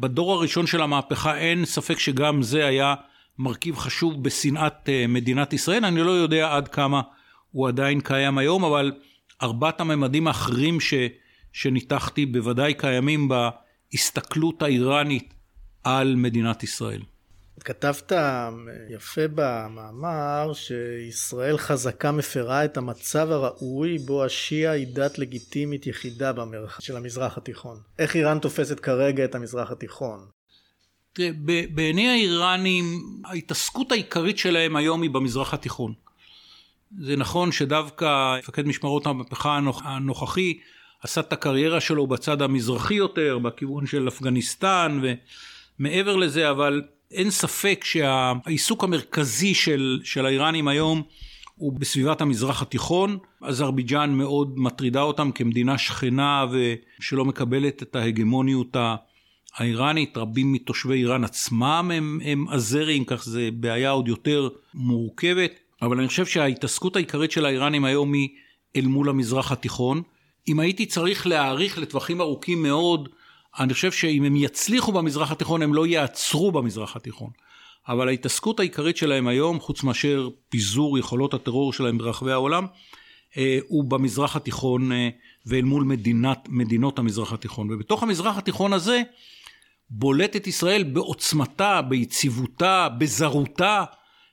בדור 0.00 0.32
הראשון 0.32 0.66
של 0.66 0.82
המהפכה 0.82 1.36
אין 1.36 1.64
ספק 1.64 1.98
שגם 1.98 2.42
זה 2.42 2.66
היה 2.66 2.94
מרכיב 3.38 3.76
חשוב 3.76 4.22
בשנאת 4.22 4.88
אה, 4.88 5.04
מדינת 5.08 5.52
ישראל. 5.52 5.84
אני 5.84 6.00
לא 6.00 6.10
יודע 6.10 6.54
עד 6.56 6.68
כמה 6.68 7.00
הוא 7.50 7.68
עדיין 7.68 8.00
קיים 8.00 8.38
היום, 8.38 8.64
אבל 8.64 8.92
ארבעת 9.42 9.80
הממדים 9.80 10.26
האחרים 10.26 10.80
ש, 10.80 10.94
שניתחתי 11.52 12.26
בוודאי 12.26 12.74
קיימים 12.74 13.28
בהסתכלות 13.28 14.62
האיראנית 14.62 15.34
על 15.84 16.14
מדינת 16.14 16.62
ישראל. 16.62 17.00
כתבת 17.60 18.12
יפה 18.90 19.20
במאמר 19.34 20.52
שישראל 20.54 21.58
חזקה 21.58 22.12
מפרה 22.12 22.64
את 22.64 22.76
המצב 22.76 23.30
הראוי 23.30 23.98
בו 23.98 24.24
השיעה 24.24 24.72
היא 24.72 24.86
דת 24.92 25.18
לגיטימית 25.18 25.86
יחידה 25.86 26.32
במרחב 26.32 26.82
של 26.82 26.96
המזרח 26.96 27.38
התיכון. 27.38 27.80
איך 27.98 28.16
איראן 28.16 28.38
תופסת 28.38 28.80
כרגע 28.80 29.24
את 29.24 29.34
המזרח 29.34 29.70
התיכון? 29.70 30.26
תראה, 31.12 31.30
בעיני 31.74 32.08
האיראנים 32.08 32.84
ההתעסקות 33.24 33.92
העיקרית 33.92 34.38
שלהם 34.38 34.76
היום 34.76 35.02
היא 35.02 35.10
במזרח 35.10 35.54
התיכון. 35.54 35.92
זה 37.00 37.16
נכון 37.16 37.52
שדווקא 37.52 38.38
מפקד 38.38 38.66
משמרות 38.66 39.06
המהפכה 39.06 39.60
הנוכחי 39.84 40.58
עשה 41.02 41.20
את 41.20 41.32
הקריירה 41.32 41.80
שלו 41.80 42.06
בצד 42.06 42.42
המזרחי 42.42 42.94
יותר, 42.94 43.38
בכיוון 43.38 43.86
של 43.86 44.08
אפגניסטן 44.08 45.00
ומעבר 45.78 46.16
לזה, 46.16 46.50
אבל 46.50 46.82
אין 47.14 47.30
ספק 47.30 47.84
שהעיסוק 47.84 48.84
המרכזי 48.84 49.54
של, 49.54 50.00
של 50.04 50.26
האיראנים 50.26 50.68
היום 50.68 51.02
הוא 51.54 51.72
בסביבת 51.72 52.20
המזרח 52.20 52.62
התיכון. 52.62 53.18
אזרבייג'אן 53.42 54.10
מאוד 54.10 54.58
מטרידה 54.58 55.02
אותם 55.02 55.30
כמדינה 55.32 55.78
שכנה 55.78 56.44
ושלא 56.50 57.24
מקבלת 57.24 57.82
את 57.82 57.96
ההגמוניות 57.96 58.76
האיראנית. 59.54 60.16
רבים 60.16 60.52
מתושבי 60.52 60.94
איראן 60.94 61.24
עצמם 61.24 61.90
הם, 61.94 62.20
הם 62.24 62.46
אזרים, 62.48 63.04
כך 63.04 63.24
זה 63.24 63.48
בעיה 63.52 63.90
עוד 63.90 64.08
יותר 64.08 64.48
מורכבת. 64.74 65.50
אבל 65.82 65.98
אני 65.98 66.08
חושב 66.08 66.26
שההתעסקות 66.26 66.96
העיקרית 66.96 67.30
של 67.30 67.46
האיראנים 67.46 67.84
היום 67.84 68.12
היא 68.12 68.28
אל 68.76 68.86
מול 68.86 69.08
המזרח 69.08 69.52
התיכון. 69.52 70.02
אם 70.48 70.60
הייתי 70.60 70.86
צריך 70.86 71.26
להעריך 71.26 71.78
לטווחים 71.78 72.20
ארוכים 72.20 72.62
מאוד 72.62 73.08
אני 73.58 73.74
חושב 73.74 73.92
שאם 73.92 74.24
הם 74.24 74.36
יצליחו 74.36 74.92
במזרח 74.92 75.32
התיכון 75.32 75.62
הם 75.62 75.74
לא 75.74 75.86
יעצרו 75.86 76.52
במזרח 76.52 76.96
התיכון. 76.96 77.30
אבל 77.88 78.08
ההתעסקות 78.08 78.60
העיקרית 78.60 78.96
שלהם 78.96 79.28
היום, 79.28 79.60
חוץ 79.60 79.82
מאשר 79.82 80.28
פיזור 80.48 80.98
יכולות 80.98 81.34
הטרור 81.34 81.72
שלהם 81.72 81.98
ברחבי 81.98 82.32
העולם, 82.32 82.66
אה, 83.36 83.58
הוא 83.68 83.84
במזרח 83.84 84.36
התיכון 84.36 84.92
אה, 84.92 85.08
ואל 85.46 85.64
מול 85.64 85.84
מדינת, 85.84 86.48
מדינות 86.48 86.98
המזרח 86.98 87.32
התיכון. 87.32 87.72
ובתוך 87.72 88.02
המזרח 88.02 88.38
התיכון 88.38 88.72
הזה 88.72 89.02
בולטת 89.90 90.46
ישראל 90.46 90.82
בעוצמתה, 90.82 91.82
ביציבותה, 91.82 92.88
בזרותה. 92.98 93.84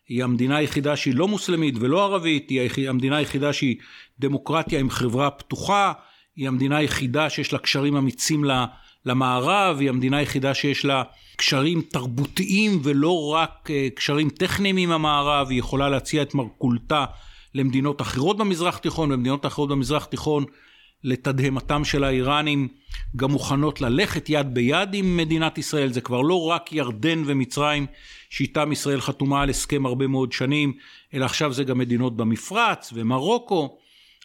היא 0.07 0.23
המדינה 0.23 0.57
היחידה 0.57 0.95
שהיא 0.95 1.15
לא 1.15 1.27
מוסלמית 1.27 1.75
ולא 1.79 2.03
ערבית, 2.03 2.49
היא 2.49 2.89
המדינה 2.89 3.17
היחידה 3.17 3.53
שהיא 3.53 3.75
דמוקרטיה 4.19 4.79
עם 4.79 4.89
חברה 4.89 5.29
פתוחה, 5.29 5.93
היא 6.35 6.47
המדינה 6.47 6.77
היחידה 6.77 7.29
שיש 7.29 7.53
לה 7.53 7.59
קשרים 7.59 7.95
אמיצים 7.95 8.43
למערב, 9.05 9.77
היא 9.79 9.89
המדינה 9.89 10.17
היחידה 10.17 10.53
שיש 10.53 10.85
לה 10.85 11.03
קשרים 11.35 11.81
תרבותיים 11.81 12.79
ולא 12.83 13.27
רק 13.27 13.69
אה, 13.69 13.87
קשרים 13.95 14.29
טכניים 14.29 14.77
עם 14.77 14.91
המערב, 14.91 15.47
היא 15.49 15.59
יכולה 15.59 15.89
להציע 15.89 16.21
את 16.21 16.33
מרכולתה 16.33 17.05
למדינות 17.55 18.01
אחרות 18.01 18.37
במזרח 18.37 18.77
התיכון, 18.77 19.11
ומדינות 19.11 19.45
אחרות 19.45 19.69
במזרח 19.69 20.03
התיכון 20.03 20.45
לתדהמתם 21.03 21.85
של 21.85 22.03
האיראנים 22.03 22.67
גם 23.15 23.31
מוכנות 23.31 23.81
ללכת 23.81 24.29
יד 24.29 24.53
ביד 24.53 24.93
עם 24.93 25.17
מדינת 25.17 25.57
ישראל, 25.57 25.93
זה 25.93 26.01
כבר 26.01 26.21
לא 26.21 26.45
רק 26.45 26.73
ירדן 26.73 27.23
ומצרים 27.25 27.85
שאיתם 28.29 28.71
ישראל 28.71 29.01
חתומה 29.01 29.41
על 29.41 29.49
הסכם 29.49 29.85
הרבה 29.85 30.07
מאוד 30.07 30.31
שנים, 30.31 30.73
אלא 31.13 31.25
עכשיו 31.25 31.53
זה 31.53 31.63
גם 31.63 31.77
מדינות 31.77 32.17
במפרץ 32.17 32.91
ומרוקו 32.93 33.77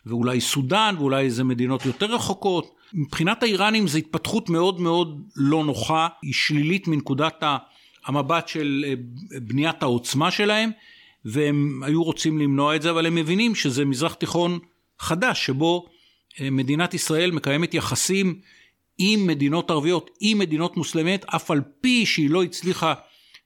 ואולי 0.06 0.40
סודאן 0.40 0.94
ואולי 0.98 1.24
איזה 1.24 1.44
מדינות 1.44 1.86
יותר 1.86 2.14
רחוקות. 2.14 2.75
מבחינת 2.94 3.42
האיראנים 3.42 3.88
זו 3.88 3.98
התפתחות 3.98 4.50
מאוד 4.50 4.80
מאוד 4.80 5.22
לא 5.36 5.64
נוחה, 5.64 6.08
היא 6.22 6.34
שלילית 6.34 6.88
מנקודת 6.88 7.42
המבט 8.06 8.48
של 8.48 8.84
אה, 8.88 8.94
בניית 9.40 9.82
העוצמה 9.82 10.30
שלהם, 10.30 10.70
והם 11.24 11.82
היו 11.82 12.02
רוצים 12.02 12.38
למנוע 12.38 12.76
את 12.76 12.82
זה, 12.82 12.90
אבל 12.90 13.06
הם 13.06 13.14
מבינים 13.14 13.54
שזה 13.54 13.84
מזרח 13.84 14.14
תיכון 14.14 14.58
חדש, 14.98 15.46
שבו 15.46 15.86
אה, 16.40 16.50
מדינת 16.50 16.94
ישראל 16.94 17.30
מקיימת 17.30 17.74
יחסים 17.74 18.40
עם 18.98 19.26
מדינות 19.26 19.70
ערביות, 19.70 20.10
עם 20.20 20.38
מדינות 20.38 20.76
מוסלמיות, 20.76 21.24
אף 21.24 21.50
על 21.50 21.60
פי 21.80 22.06
שהיא 22.06 22.30
לא 22.30 22.42
הצליחה 22.42 22.94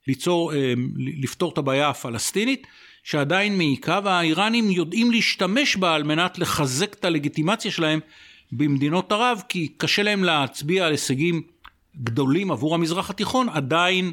ליצור, 0.08 0.54
אה, 0.54 0.74
לפתור 1.22 1.52
את 1.52 1.58
הבעיה 1.58 1.88
הפלסטינית, 1.88 2.66
שעדיין 3.02 3.58
מעיקה, 3.58 4.00
והאיראנים 4.04 4.70
יודעים 4.70 5.10
להשתמש 5.10 5.76
בה 5.76 5.94
על 5.94 6.02
מנת 6.02 6.38
לחזק 6.38 6.94
את 6.94 7.04
הלגיטימציה 7.04 7.70
שלהם 7.70 8.00
במדינות 8.52 9.12
ערב, 9.12 9.42
כי 9.48 9.68
קשה 9.76 10.02
להם 10.02 10.24
להצביע 10.24 10.86
על 10.86 10.92
הישגים 10.92 11.42
גדולים 12.02 12.50
עבור 12.50 12.74
המזרח 12.74 13.10
התיכון, 13.10 13.48
עדיין 13.48 14.12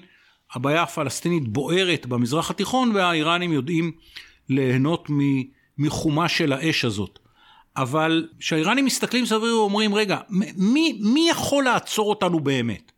הבעיה 0.53 0.84
הפלסטינית 0.84 1.48
בוערת 1.48 2.06
במזרח 2.06 2.51
התיכון 2.51 2.91
והאיראנים 2.96 3.53
יודעים 3.53 3.91
ליהנות 4.50 5.10
מחומה 5.77 6.29
של 6.29 6.53
האש 6.53 6.86
הזאת. 6.86 7.20
אבל 7.77 8.27
כשהאיראנים 8.39 8.86
מסתכלים 8.86 9.25
סביב 9.25 9.41
ואומרים, 9.41 9.96
רגע, 9.96 10.20
מי, 10.58 11.00
מי 11.01 11.27
יכול 11.29 11.63
לעצור 11.63 12.10
אותנו 12.10 12.39
באמת? 12.39 12.91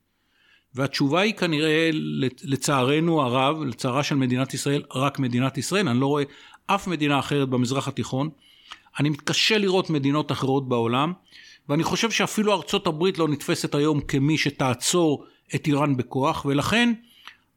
והתשובה 0.75 1.21
היא 1.21 1.33
כנראה, 1.33 1.89
לצערנו 2.43 3.21
הרב, 3.21 3.63
לצערה 3.63 4.03
של 4.03 4.15
מדינת 4.15 4.53
ישראל, 4.53 4.83
רק 4.95 5.19
מדינת 5.19 5.57
ישראל. 5.57 5.87
אני 5.87 5.99
לא 5.99 6.07
רואה 6.07 6.23
אף 6.67 6.87
מדינה 6.87 7.19
אחרת 7.19 7.49
במזרח 7.49 7.87
התיכון. 7.87 8.29
אני 8.99 9.09
מתקשה 9.09 9.57
לראות 9.57 9.89
מדינות 9.89 10.31
אחרות 10.31 10.69
בעולם, 10.69 11.13
ואני 11.69 11.83
חושב 11.83 12.11
שאפילו 12.11 12.53
ארצות 12.53 12.87
הברית 12.87 13.17
לא 13.17 13.27
נתפסת 13.27 13.75
היום 13.75 14.01
כמי 14.01 14.37
שתעצור 14.37 15.25
את 15.55 15.67
איראן 15.67 15.97
בכוח, 15.97 16.45
ולכן 16.45 16.93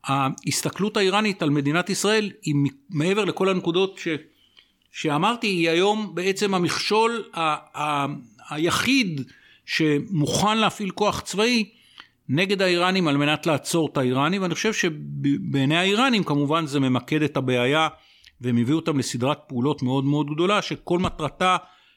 ההסתכלות 0.04 0.96
האיראנית 0.96 1.42
על 1.42 1.50
מדינת 1.50 1.90
ישראל 1.90 2.30
היא 2.42 2.54
מעבר 2.90 3.24
לכל 3.24 3.48
הנקודות 3.48 3.98
ש, 3.98 4.08
שאמרתי, 4.92 5.46
היא 5.46 5.70
היום 5.70 6.14
בעצם 6.14 6.54
המכשול 6.54 7.24
ה, 7.34 7.40
ה, 7.80 8.06
היחיד 8.50 9.20
שמוכן 9.66 10.58
להפעיל 10.58 10.90
כוח 10.90 11.20
צבאי 11.20 11.70
נגד 12.28 12.62
האיראנים 12.62 13.08
על 13.08 13.16
מנת 13.16 13.46
לעצור 13.46 13.88
את 13.92 13.96
האיראנים, 13.96 14.42
ואני 14.42 14.54
חושב 14.54 14.72
שבעיני 14.72 15.76
האיראנים 15.76 16.24
כמובן 16.24 16.66
זה 16.66 16.80
ממקד 16.80 17.22
את 17.22 17.36
הבעיה 17.36 17.88
והם 18.42 18.56
הביאו 18.56 18.76
אותם 18.76 18.98
לסדרת 18.98 19.38
פעולות 19.46 19.82
מאוד 19.82 20.04
מאוד 20.04 20.26
גדולה, 20.34 20.62
שכל 20.62 20.98
מטרתה 20.98 21.56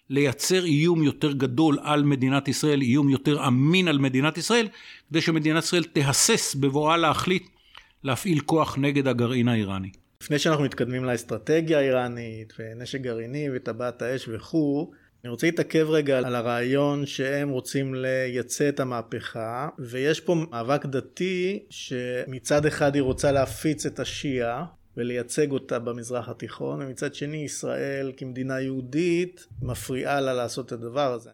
לייצר 0.10 0.66
איום 0.66 1.04
יותר 1.04 1.32
גדול 1.32 1.78
על 1.82 2.04
מדינת 2.04 2.48
ישראל, 2.48 2.82
איום 2.82 3.10
יותר 3.10 3.48
אמין 3.48 3.88
על 3.88 3.98
מדינת 3.98 4.38
ישראל, 4.38 4.68
כדי 5.10 5.22
שמדינת 5.22 5.64
ישראל 5.64 5.84
תהסס 5.84 6.56
בבואה 6.56 6.98
להחליט 6.98 7.48
להפעיל 8.04 8.40
כוח 8.40 8.78
נגד 8.78 9.08
הגרעין 9.08 9.48
האיראני. 9.48 9.90
לפני 10.24 10.40
שאנחנו 10.40 10.64
מתקדמים 10.64 11.06
לאסטרטגיה 11.06 11.78
האיראנית 11.78 12.54
ונשק 12.60 13.02
גרעיני 13.02 13.48
וטבעת 13.56 14.02
האש 14.02 14.30
וכו', 14.34 14.92
אני 15.24 15.32
רוצה 15.32 15.48
להתעכב 15.48 15.88
רגע 15.90 16.18
על 16.18 16.36
הרעיון 16.36 17.06
שהם 17.06 17.50
רוצים 17.50 17.96
לייצא 17.96 18.70
את 18.70 18.80
המהפכה 18.80 19.70
ויש 19.80 20.20
פה 20.20 20.36
מאבק 20.36 20.86
דתי 20.86 21.60
שמצד 21.70 22.66
אחד 22.66 22.96
היא 22.96 23.04
רוצה 23.04 23.32
להפיץ 23.32 23.86
את 23.86 24.00
השיעה 24.00 24.66
ולייצג 24.98 25.52
אותה 25.52 25.80
במזרח 25.80 26.30
התיכון 26.30 26.82
ומצד 26.82 27.16
שני 27.16 27.38
ישראל 27.38 28.12
כמדינה 28.18 28.62
יהודית 28.62 29.48
מפריעה 29.62 30.22
לה 30.22 30.34
לעשות 30.34 30.66
את 30.66 30.72
הדבר 30.72 31.14
הזה. 31.14 31.30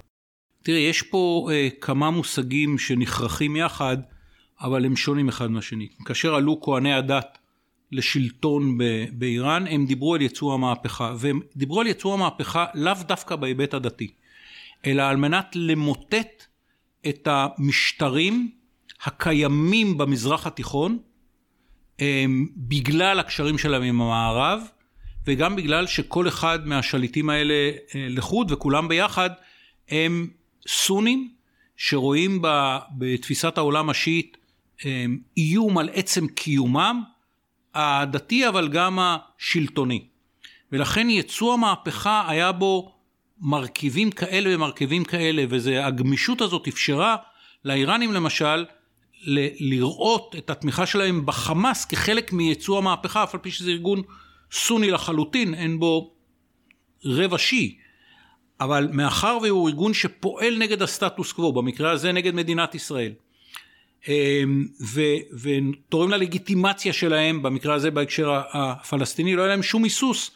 תראה 0.64 0.80
יש 0.80 1.02
פה 1.02 1.50
uh, 1.50 1.80
כמה 1.82 2.12
מושגים 2.12 2.78
שנכרכים 2.78 3.56
יחד 3.56 3.98
אבל 4.62 4.86
הם 4.86 4.96
שונים 4.96 5.30
אחד 5.30 5.52
מהשני. 5.52 5.88
כאשר 6.06 6.36
עלו 6.36 6.62
כהני 6.62 6.94
הדת 6.94 7.38
לשלטון 7.92 8.78
באיראן, 9.12 9.68
הם 9.68 9.86
דיברו 9.86 10.16
על 10.16 10.22
יצוא 10.22 10.54
המהפכה, 10.54 11.14
והם 11.18 11.40
דיברו 11.56 11.82
על 11.82 11.88
יצוא 11.88 12.14
המהפכה 12.14 12.66
לאו 12.74 12.94
דווקא 13.08 13.36
בהיבט 13.36 13.74
הדתי, 13.74 14.14
אלא 14.86 15.02
על 15.02 15.18
מנת 15.18 15.56
למוטט 15.56 16.46
את 17.10 17.28
המשטרים 17.32 18.52
הקיימים 19.04 19.98
במזרח 19.98 20.48
התיכון, 20.48 21.00
בגלל 22.58 23.20
הקשרים 23.20 23.58
שלהם 23.58 23.84
עם 23.84 24.02
המערב, 24.02 24.62
וגם 25.28 25.56
בגלל 25.56 25.88
שכל 25.88 26.28
אחד 26.28 26.68
מהשליטים 26.68 27.30
האלה 27.30 27.54
אה, 27.54 28.08
לחוד 28.10 28.52
וכולם 28.52 28.88
ביחד 28.88 29.30
הם 29.90 30.28
סונים 30.68 31.32
שרואים 31.78 32.42
בתפיסת 32.98 33.58
העולם 33.58 33.90
השיעית 33.90 34.38
איום 35.38 35.78
על 35.78 35.90
עצם 35.94 36.28
קיומם 36.28 37.04
הדתי 37.74 38.48
אבל 38.48 38.68
גם 38.68 39.00
השלטוני. 39.02 40.06
ולכן 40.72 41.10
יצוא 41.10 41.54
המהפכה 41.54 42.24
היה 42.28 42.52
בו 42.52 42.96
מרכיבים 43.42 44.12
כאלה 44.12 44.56
ומרכיבים 44.56 45.04
כאלה, 45.04 45.44
והגמישות 45.50 46.42
הזאת 46.42 46.68
אפשרה 46.68 47.16
לאיראנים 47.66 48.14
למשל 48.14 48.66
ל- 49.24 49.70
לראות 49.70 50.36
את 50.38 50.50
התמיכה 50.50 50.86
שלהם 50.86 51.26
בחמאס 51.26 51.86
כחלק 51.86 52.34
מיצוא 52.34 52.78
המהפכה, 52.78 53.24
אף 53.24 53.34
על 53.34 53.40
פי 53.40 53.52
שזה 53.52 53.72
ארגון 53.72 54.02
סוני 54.52 54.92
לחלוטין, 54.92 55.54
אין 55.54 55.80
בו 55.80 56.14
רבע 57.06 57.38
שיעי. 57.38 57.78
אבל 58.62 58.88
מאחר 58.92 59.38
והוא 59.44 59.70
ארגון 59.70 59.94
שפועל 59.94 60.58
נגד 60.58 60.82
הסטטוס 60.82 61.32
קוו, 61.32 61.54
במקרה 61.54 61.92
הזה 61.92 62.12
נגד 62.12 62.36
מדינת 62.36 62.76
ישראל, 62.76 63.12
אמ, 64.08 64.68
ותורם 65.34 66.10
ללגיטימציה 66.10 66.94
שלהם, 66.94 67.42
במקרה 67.44 67.74
הזה 67.74 67.92
בהקשר 67.92 68.42
הפלסטיני, 68.54 69.36
לא 69.36 69.42
היה 69.42 69.50
להם 69.50 69.64
שום 69.64 69.84
היסוס 69.84 70.32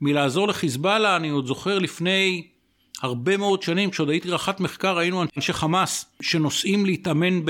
מלעזור 0.00 0.48
לחיזבאללה, 0.48 1.16
אני 1.16 1.28
עוד 1.28 1.46
זוכר 1.46 1.78
לפני 1.78 2.46
הרבה 3.02 3.36
מאוד 3.36 3.62
שנים, 3.62 3.90
כשעוד 3.90 4.10
הייתי 4.10 4.30
רח"ט 4.30 4.60
מחקר, 4.60 4.98
היינו 4.98 5.24
אנשי 5.36 5.52
חמאס 5.52 6.04
שנוסעים 6.22 6.86
להתאמן 6.86 7.44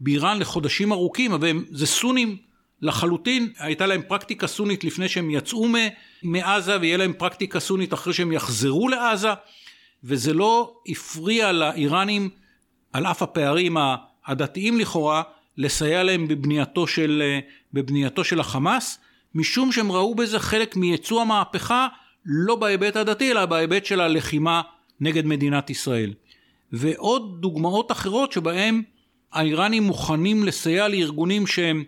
באיראן 0.00 0.38
לחודשים 0.38 0.92
ארוכים, 0.92 1.32
אבל 1.32 1.64
זה 1.70 1.86
סונים 1.86 2.36
לחלוטין, 2.82 3.52
הייתה 3.58 3.86
להם 3.86 4.02
פרקטיקה 4.08 4.46
סונית 4.46 4.84
לפני 4.84 5.08
שהם 5.08 5.30
יצאו 5.30 5.68
מעזה, 6.22 6.80
ויהיה 6.80 6.96
להם 6.96 7.12
פרקטיקה 7.12 7.60
סונית 7.60 7.94
אחרי 7.94 8.12
שהם 8.12 8.32
יחזרו 8.32 8.88
לעזה, 8.88 9.28
וזה 10.04 10.32
לא 10.32 10.74
הפריע 10.86 11.52
לאיראנים, 11.52 12.30
על 12.92 13.06
אף 13.06 13.22
הפערים 13.22 13.76
הדתיים 14.26 14.78
לכאורה, 14.78 15.22
לסייע 15.56 16.02
להם 16.02 16.28
בבנייתו 16.28 16.86
של, 16.86 17.22
בבנייתו 17.72 18.24
של 18.24 18.40
החמאס, 18.40 18.98
משום 19.34 19.72
שהם 19.72 19.92
ראו 19.92 20.14
בזה 20.14 20.38
חלק 20.38 20.76
מייצוא 20.76 21.22
המהפכה, 21.22 21.86
לא 22.26 22.56
בהיבט 22.56 22.96
הדתי, 22.96 23.30
אלא 23.30 23.46
בהיבט 23.46 23.84
של 23.84 24.00
הלחימה 24.00 24.62
נגד 25.00 25.26
מדינת 25.26 25.70
ישראל. 25.70 26.12
ועוד 26.72 27.40
דוגמאות 27.40 27.92
אחרות 27.92 28.32
שבהם 28.32 28.82
האיראנים 29.34 29.82
מוכנים 29.82 30.44
לסייע 30.44 30.88
לארגונים 30.88 31.46
שהם 31.46 31.84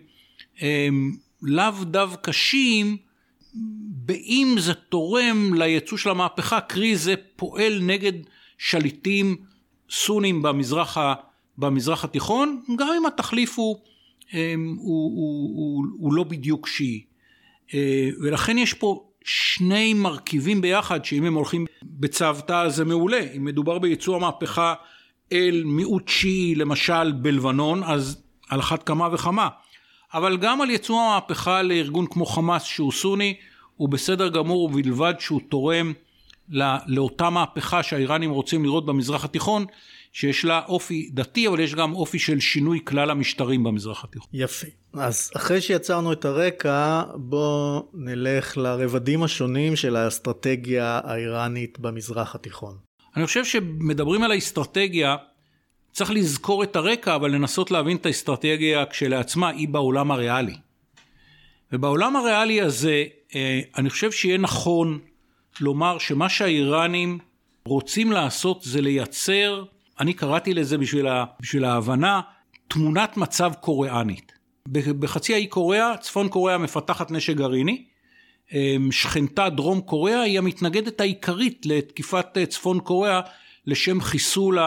הם, 0.59 1.17
לאו 1.41 1.83
דווקא 1.83 2.31
שיעים, 2.31 2.97
באם 3.89 4.55
זה 4.59 4.73
תורם 4.73 5.53
ליצוא 5.53 5.97
של 5.97 6.09
המהפכה, 6.09 6.61
קרי 6.61 6.95
זה 6.95 7.15
פועל 7.35 7.79
נגד 7.81 8.13
שליטים 8.57 9.35
סונים 9.89 10.41
במזרח 10.41 10.97
במזרח 11.57 12.03
התיכון, 12.03 12.61
גם 12.75 12.87
אם 12.97 13.05
התחליף 13.05 13.59
הוא, 13.59 13.77
הוא, 14.31 14.41
הוא, 14.77 15.55
הוא, 15.55 15.85
הוא 15.97 16.13
לא 16.13 16.23
בדיוק 16.23 16.67
שיעי. 16.67 17.03
אה, 17.73 18.09
ולכן 18.21 18.57
יש 18.57 18.73
פה 18.73 19.09
שני 19.23 19.93
מרכיבים 19.93 20.61
ביחד, 20.61 21.05
שאם 21.05 21.23
הם 21.23 21.33
הולכים 21.33 21.65
בצוותא 21.83 22.69
זה 22.69 22.85
מעולה. 22.85 23.19
אם 23.37 23.45
מדובר 23.45 23.79
בייצוא 23.79 24.15
המהפכה 24.15 24.73
אל 25.31 25.63
מיעוט 25.65 26.07
שיעי, 26.07 26.55
למשל 26.55 27.11
בלבנון, 27.11 27.83
אז 27.83 28.21
על 28.49 28.59
אחת 28.59 28.83
כמה 28.83 29.09
וכמה. 29.11 29.47
אבל 30.13 30.37
גם 30.37 30.61
על 30.61 30.69
ייצוא 30.69 31.01
המהפכה 31.01 31.61
לארגון 31.61 32.05
כמו 32.07 32.25
חמאס 32.25 32.63
שהוא 32.63 32.91
סוני, 32.91 33.35
הוא 33.75 33.89
בסדר 33.89 34.29
גמור 34.29 34.63
ובלבד 34.63 35.13
שהוא 35.19 35.41
תורם 35.49 35.93
לאותה 36.87 37.29
מהפכה 37.29 37.83
שהאיראנים 37.83 38.31
רוצים 38.31 38.63
לראות 38.63 38.85
במזרח 38.85 39.25
התיכון, 39.25 39.65
שיש 40.13 40.45
לה 40.45 40.61
אופי 40.67 41.09
דתי, 41.13 41.47
אבל 41.47 41.59
יש 41.59 41.75
גם 41.75 41.93
אופי 41.93 42.19
של 42.19 42.39
שינוי 42.39 42.79
כלל 42.85 43.09
המשטרים 43.09 43.63
במזרח 43.63 44.03
התיכון. 44.03 44.29
יפה. 44.33 44.67
אז 44.93 45.31
אחרי 45.35 45.61
שיצרנו 45.61 46.13
את 46.13 46.25
הרקע, 46.25 47.03
בואו 47.15 47.87
נלך 47.93 48.57
לרבדים 48.57 49.23
השונים 49.23 49.75
של 49.75 49.95
האסטרטגיה 49.95 50.99
האיראנית 51.03 51.79
במזרח 51.79 52.35
התיכון. 52.35 52.86
אני 53.17 53.25
חושב 53.25 53.45
שמדברים 53.45 54.23
על 54.23 54.31
האסטרטגיה, 54.31 55.15
צריך 55.91 56.11
לזכור 56.11 56.63
את 56.63 56.75
הרקע, 56.75 57.15
אבל 57.15 57.31
לנסות 57.31 57.71
להבין 57.71 57.97
את 57.97 58.05
האסטרטגיה 58.05 58.85
כשלעצמה, 58.85 59.49
היא 59.49 59.69
בעולם 59.69 60.11
הריאלי. 60.11 60.55
ובעולם 61.71 62.15
הריאלי 62.15 62.61
הזה, 62.61 63.03
אה, 63.35 63.59
אני 63.77 63.89
חושב 63.89 64.11
שיהיה 64.11 64.37
נכון 64.37 64.99
לומר 65.61 65.97
שמה 65.97 66.29
שהאיראנים 66.29 67.19
רוצים 67.65 68.11
לעשות 68.11 68.61
זה 68.63 68.81
לייצר 68.81 69.63
אני 69.99 70.13
קראתי 70.13 70.53
לזה 70.53 70.77
בשביל, 70.77 71.07
ה, 71.07 71.25
בשביל 71.41 71.65
ההבנה, 71.65 72.21
תמונת 72.67 73.17
מצב 73.17 73.51
קוריאנית. 73.61 74.31
בחצי 74.71 75.33
האי 75.33 75.47
קוריאה, 75.47 75.97
צפון 75.97 76.29
קוריאה 76.29 76.57
מפתחת 76.57 77.11
נשק 77.11 77.35
גרעיני, 77.35 77.85
שכנתה 78.91 79.49
דרום 79.49 79.81
קוריאה 79.81 80.21
היא 80.21 80.37
המתנגדת 80.37 81.01
העיקרית 81.01 81.65
לתקיפת 81.65 82.27
אה, 82.37 82.45
צפון 82.45 82.79
קוריאה 82.79 83.21
לשם 83.65 84.01
חיסול 84.01 84.57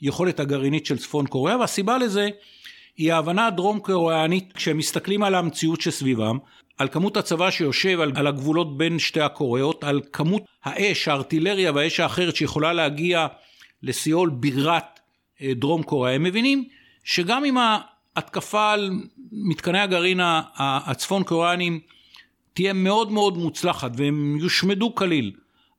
היכולת 0.00 0.40
הגרעינית 0.40 0.86
של 0.86 0.98
צפון 0.98 1.26
קוריאה, 1.26 1.58
והסיבה 1.58 1.98
לזה 1.98 2.28
היא 2.96 3.12
ההבנה 3.12 3.46
הדרום 3.46 3.78
קוריאנית 3.78 4.52
כשהם 4.52 4.78
מסתכלים 4.78 5.22
על 5.22 5.34
המציאות 5.34 5.80
שסביבם, 5.80 6.38
על 6.78 6.88
כמות 6.88 7.16
הצבא 7.16 7.50
שיושב 7.50 8.00
על, 8.00 8.12
על 8.14 8.26
הגבולות 8.26 8.78
בין 8.78 8.98
שתי 8.98 9.20
הקוריאות, 9.20 9.84
על 9.84 10.00
כמות 10.12 10.42
האש, 10.64 11.08
הארטילריה 11.08 11.72
והאש 11.72 12.00
האחרת 12.00 12.36
שיכולה 12.36 12.72
להגיע 12.72 13.26
לסיול 13.82 14.30
בירת 14.30 15.00
אה, 15.42 15.52
דרום 15.54 15.82
קוריאה, 15.82 16.14
הם 16.14 16.22
מבינים 16.22 16.64
שגם 17.04 17.44
אם 17.44 17.56
ההתקפה 18.16 18.72
על 18.72 18.90
מתקני 19.32 19.80
הגרעין 19.80 20.20
הצפון 20.56 21.22
קוריאנים 21.22 21.80
תהיה 22.56 22.72
מאוד 22.72 23.12
מאוד 23.12 23.38
מוצלחת 23.38 23.90
והם 23.96 24.36
יושמדו 24.40 24.94
כליל, 24.94 25.32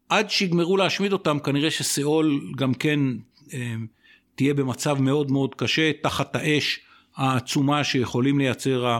עד 0.10 0.30
שיגמרו 0.30 0.78
להשמיד 0.78 1.13
אותם 1.13 1.40
כנראה 1.40 1.72
שסיאול 1.72 2.42
גם 2.58 2.74
כן 2.74 3.00
אה, 3.54 3.76
תהיה 4.36 4.54
במצב 4.54 5.02
מאוד 5.02 5.32
מאוד 5.32 5.56
קשה 5.56 5.92
תחת 6.04 6.36
האש 6.36 6.80
העצומה 7.16 7.84
שיכולים 7.84 8.40
לייצר 8.40 8.98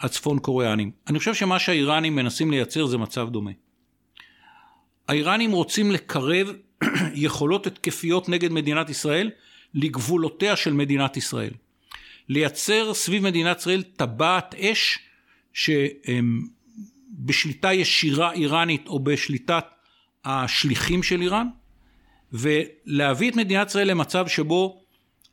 הצפון 0.00 0.38
קוריאנים. 0.38 0.90
אני 1.08 1.18
חושב 1.18 1.34
שמה 1.34 1.58
שהאיראנים 1.58 2.16
מנסים 2.16 2.50
לייצר 2.50 2.86
זה 2.86 2.98
מצב 2.98 3.28
דומה. 3.30 3.50
האיראנים 5.08 5.52
רוצים 5.52 5.90
לקרב 5.90 6.52
יכולות 7.14 7.66
התקפיות 7.66 8.28
נגד 8.28 8.52
מדינת 8.52 8.90
ישראל 8.90 9.30
לגבולותיה 9.74 10.56
של 10.56 10.72
מדינת 10.72 11.16
ישראל. 11.16 11.52
לייצר 12.28 12.94
סביב 12.94 13.22
מדינת 13.22 13.58
ישראל 13.58 13.82
טבעת 13.82 14.54
אש 14.54 14.98
שבשליטה 17.20 17.72
ישירה 17.72 18.32
איראנית 18.32 18.88
או 18.88 19.00
בשליטת 19.00 19.64
השליחים 20.24 21.02
של 21.02 21.20
איראן, 21.20 21.46
ולהביא 22.32 23.30
את 23.30 23.36
מדינת 23.36 23.68
ישראל 23.68 23.90
למצב 23.90 24.28
שבו 24.28 24.82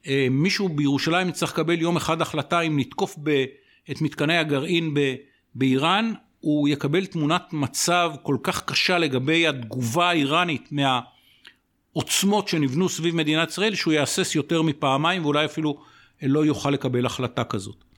אה, 0.08 0.28
מישהו 0.32 0.70
בירושלים 0.70 1.30
יצטרך 1.30 1.52
לקבל 1.54 1.82
יום 1.82 1.98
אחד 1.98 2.22
החלטה 2.22 2.62
אם 2.62 2.80
לתקוף 2.80 3.16
ב, 3.24 3.46
את 3.92 4.02
מתקני 4.02 4.38
הגרעין 4.38 4.94
ב, 4.94 5.16
באיראן, 5.56 6.14
הוא 6.40 6.70
יקבל 6.70 7.06
תמונת 7.06 7.54
מצב 7.54 8.12
כל 8.24 8.38
כך 8.44 8.64
קשה 8.66 8.98
לגבי 8.98 9.48
התגובה 9.48 10.10
האיראנית 10.10 10.70
מהעוצמות 10.72 12.48
שנבנו 12.48 12.90
סביב 12.90 13.16
מדינת 13.16 13.50
ישראל, 13.50 13.76
שהוא 13.76 13.94
יהסס 13.94 14.36
יותר 14.36 14.62
מפעמיים 14.62 15.26
ואולי 15.26 15.46
אפילו 15.46 15.82
לא 16.22 16.46
יוכל 16.46 16.70
לקבל 16.70 17.06
החלטה 17.06 17.44
כזאת. 17.44 17.89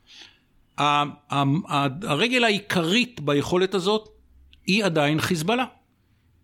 הרגל 2.01 2.43
העיקרית 2.43 3.19
ביכולת 3.19 3.73
הזאת 3.73 4.09
היא 4.67 4.83
עדיין 4.83 5.21
חיזבאללה. 5.21 5.65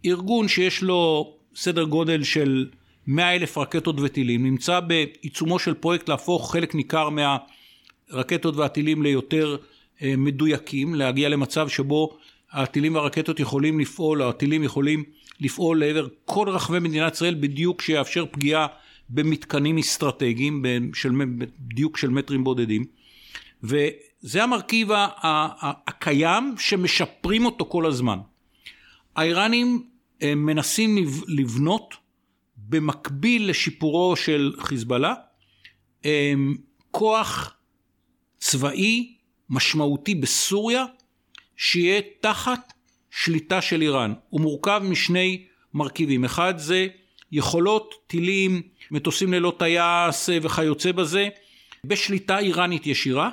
ארגון 0.06 0.48
שיש 0.48 0.84
לו 0.84 1.34
סדר 1.56 1.84
גודל 1.84 2.24
של 2.24 2.68
100 3.08 3.36
אלף 3.36 3.58
רקטות 3.58 3.96
וטילים, 4.00 4.46
נמצא 4.46 4.80
בעיצומו 4.80 5.60
של 5.60 5.74
פרויקט 5.74 6.10
להפוך 6.10 6.52
חלק 6.52 6.76
ניכר 6.76 7.10
מהרקטות 7.10 8.56
והטילים 8.56 9.04
ליותר 9.04 9.58
אה, 10.02 10.14
מדויקים, 10.18 10.96
להגיע 10.96 11.30
למצב 11.30 11.70
שבו 11.70 12.18
הטילים 12.52 12.96
והרקטות 12.96 13.40
יכולים 13.40 13.80
לפעול, 13.80 14.24
או 14.24 14.30
הטילים 14.30 14.64
יכולים 14.64 15.04
לפעול 15.40 15.80
לעבר 15.80 16.08
כל 16.26 16.50
רחבי 16.50 16.80
מדינת 16.80 17.14
ישראל 17.14 17.36
בדיוק 17.40 17.82
שיאפשר 17.82 18.26
פגיעה 18.32 18.68
במתקנים 19.10 19.78
אסטרטגיים, 19.78 20.66
בדיוק 21.60 21.98
של 21.98 22.10
מטרים 22.10 22.44
בודדים. 22.44 22.86
וזה 24.24 24.44
המרכיב 24.44 24.90
הקיים 25.88 26.56
שמשפרים 26.58 27.46
אותו 27.46 27.66
כל 27.66 27.86
הזמן. 27.86 28.20
האיראנים 29.16 29.88
אה, 30.22 30.36
מנסים 30.36 30.98
לבנות 31.28 31.96
במקביל 32.58 33.50
לשיפורו 33.50 34.16
של 34.16 34.54
חיזבאללה 34.60 35.14
אה, 36.06 36.34
כוח 36.92 37.54
צבאי 38.40 39.16
משמעותי 39.50 40.16
בסוריה 40.16 40.86
שיהיה 41.56 42.02
תחת 42.22 42.74
שליטה 43.12 43.62
של 43.62 43.82
איראן. 43.82 44.14
הוא 44.30 44.42
מורכב 44.42 44.82
משני 44.84 45.46
מרכיבים. 45.74 46.26
אחד 46.26 46.54
זה 46.58 46.88
יכולות 47.32 47.96
טילים, 48.08 48.62
מטוסים 48.92 49.34
ללא 49.34 49.54
טייס 49.60 50.30
וכיוצא 50.42 50.92
בזה, 50.92 51.28
בשליטה 51.84 52.40
איראנית 52.40 52.88
ישירה, 52.88 53.30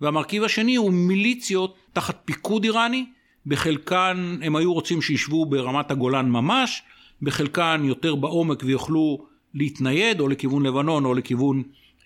והמרכיב 0.00 0.44
השני 0.44 0.76
הוא 0.76 0.92
מיליציות 0.92 1.76
תחת 1.92 2.22
פיקוד 2.24 2.64
איראני, 2.64 3.06
בחלקן 3.46 4.38
הם 4.42 4.56
היו 4.56 4.72
רוצים 4.72 5.02
שישבו 5.02 5.46
ברמת 5.46 5.90
הגולן 5.90 6.28
ממש, 6.28 6.82
בחלקן 7.22 7.82
יותר 7.84 8.14
בעומק 8.14 8.62
ויוכלו 8.64 9.26
להתנייד 9.54 10.20
או 10.20 10.28
לכיוון 10.28 10.66
לבנון 10.66 11.04
או 11.04 11.14
לכיוון 11.14 11.62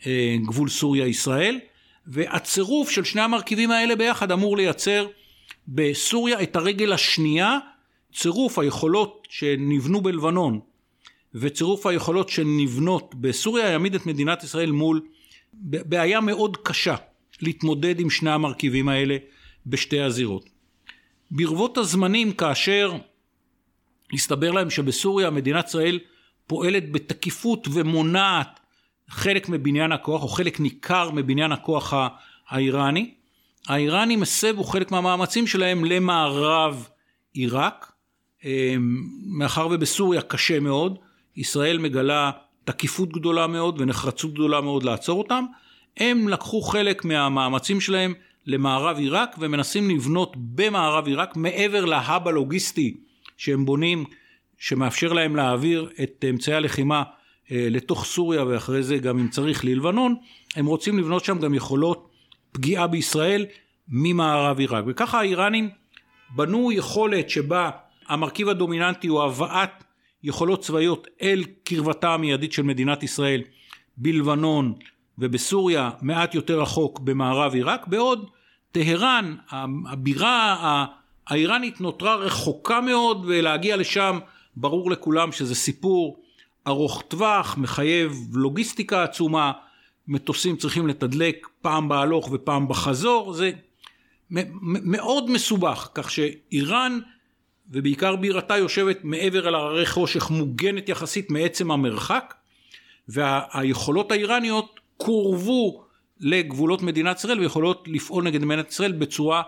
אה, 0.07 0.37
גבול 0.46 0.68
סוריה-ישראל, 0.68 1.59
והצירוף 2.07 2.90
של 2.90 3.05
שני 3.05 3.20
המרכיבים 3.20 3.70
האלה 3.70 3.96
ביחד 3.96 4.33
אמור 4.33 4.57
לייצר 4.57 5.07
בסוריה 5.68 6.42
את 6.42 6.57
הרגל 6.57 6.92
השנייה, 6.92 7.59
צירוף 8.14 8.59
היכולות 8.59 9.26
שנבנו 9.31 10.00
בלבנון 10.00 10.61
וצירוף 11.35 11.87
היכולות 11.87 12.29
שנבנות 12.29 13.14
בסוריה 13.14 13.68
יעמיד 13.68 13.94
את 13.94 14.07
מדינת 14.07 14.44
ישראל 14.44 14.70
מול 14.70 15.00
בעיה 15.53 16.20
מאוד 16.20 16.57
קשה 16.57 16.94
להתמודד 17.42 18.00
עם 18.00 18.11
שני 18.11 18.31
המרכיבים 18.31 18.88
האלה 18.88 19.16
בשתי 19.66 20.00
הזירות. 20.00 20.50
ברבות 21.31 21.79
הזמנים 21.79 22.33
כאשר 22.33 22.96
הסתבר 24.12 24.50
להם 24.50 24.70
שבסוריה 24.70 25.31
מדינת 25.31 25.68
ישראל 25.68 25.98
פועלת 26.46 26.92
בתקיפות 26.92 27.68
ומונעת 27.72 28.61
חלק 29.09 29.48
מבניין 29.48 29.92
הכוח 29.92 30.22
או 30.22 30.29
חלק 30.29 30.61
ניכר 30.61 31.11
מבניין 31.11 31.53
הכוח 31.53 31.94
האיראני, 32.48 33.14
האיראנים 33.68 34.22
הסבו 34.22 34.64
חלק 34.64 34.90
מהמאמצים 34.90 35.46
שלהם 35.46 35.85
למערב 35.85 36.88
עיראק, 37.33 37.92
אמ, 38.44 38.50
מאחר 39.26 39.68
ובסוריה 39.70 40.22
קשה 40.22 40.61
מאוד, 40.61 40.98
ישראל 41.37 41.79
מגלה 41.79 42.31
תקיפות 42.64 43.12
גדולה 43.12 43.46
מאוד 43.46 43.81
ונחרצות 43.81 44.35
גדולה 44.35 44.61
מאוד 44.61 44.83
לעצור 44.83 45.18
אותם, 45.18 45.44
הם 45.96 46.29
לקחו 46.29 46.62
חלק 46.62 47.05
מהמאמצים 47.05 47.81
שלהם 47.81 48.14
למערב 48.46 48.96
עיראק 48.96 49.37
ומנסים 49.38 49.90
לבנות 49.90 50.37
במערב 50.37 51.07
עיראק 51.07 51.37
מעבר 51.37 51.85
להאב 51.85 52.29
הלוגיסטי 52.29 52.96
שהם 53.37 53.64
בונים 53.64 54.05
שמאפשר 54.59 55.12
להם 55.12 55.37
להעביר 55.37 55.90
את 56.03 56.24
אמצעי 56.31 56.55
הלחימה 56.55 57.03
אה, 57.50 57.68
לתוך 57.70 58.05
סוריה 58.05 58.44
ואחרי 58.44 58.83
זה 58.83 58.98
גם 58.98 59.18
אם 59.18 59.29
צריך 59.29 59.64
ללבנון, 59.64 60.14
הם 60.57 60.66
רוצים 60.66 60.98
לבנות 60.98 61.24
שם 61.24 61.38
גם 61.38 61.55
יכולות 61.55 62.11
פגיעה 62.53 62.87
בישראל 62.87 63.46
ממערב 63.88 64.59
עיראק. 64.59 64.85
וככה 64.88 65.18
האיראנים 65.18 65.70
בנו 66.37 66.72
יכולת 66.72 67.31
שבה 67.31 67.70
המרכיב 68.09 68.48
הדומיננטי 68.48 69.09
הוא 69.09 69.22
הבאת 69.22 69.85
יכולות 70.22 70.62
צבאיות 70.62 71.09
אל 71.22 71.44
קרבתה 71.64 72.14
המיידית 72.14 72.53
של 72.53 72.62
מדינת 72.62 73.03
ישראל 73.03 73.42
בלבנון 73.96 74.74
ובסוריה 75.18 75.90
מעט 76.02 76.34
יותר 76.34 76.60
רחוק 76.60 76.98
במערב 76.98 77.54
עיראק, 77.54 77.86
בעוד 77.86 78.30
טהרן, 78.72 79.36
הבירה 79.90 80.86
האיראנית 81.26 81.80
נותרה 81.80 82.16
רחוקה 82.16 82.80
מאוד 82.80 83.24
ולהגיע 83.26 83.76
לשם 83.76 84.18
ברור 84.56 84.90
לכולם 84.90 85.32
שזה 85.32 85.54
סיפור 85.54 86.22
ארוך 86.66 87.02
טווח, 87.08 87.58
מחייב 87.58 88.12
לוגיסטיקה 88.32 89.04
עצומה, 89.04 89.52
מטוסים 90.08 90.56
צריכים 90.56 90.86
לתדלק 90.86 91.48
פעם 91.62 91.88
בהלוך 91.88 92.28
ופעם 92.32 92.68
בחזור, 92.68 93.32
זה 93.32 93.50
מאוד 94.30 95.30
מסובך, 95.30 95.88
כך 95.94 96.10
שאיראן 96.10 96.98
ובעיקר 97.70 98.16
בירתה 98.16 98.56
יושבת 98.56 99.04
מעבר 99.04 99.48
אל 99.48 99.54
הררי 99.54 99.86
חושך 99.86 100.30
מוגנת 100.30 100.88
יחסית 100.88 101.30
מעצם 101.30 101.70
המרחק 101.70 102.34
והיכולות 103.08 104.12
האיראניות 104.12 104.79
קורבו 105.00 105.84
לגבולות 106.20 106.82
מדינת 106.82 107.18
ישראל 107.18 107.40
ויכולות 107.40 107.88
לפעול 107.88 108.24
נגד 108.24 108.44
מדינת 108.44 108.70
ישראל 108.70 108.92
בצורה 108.92 109.42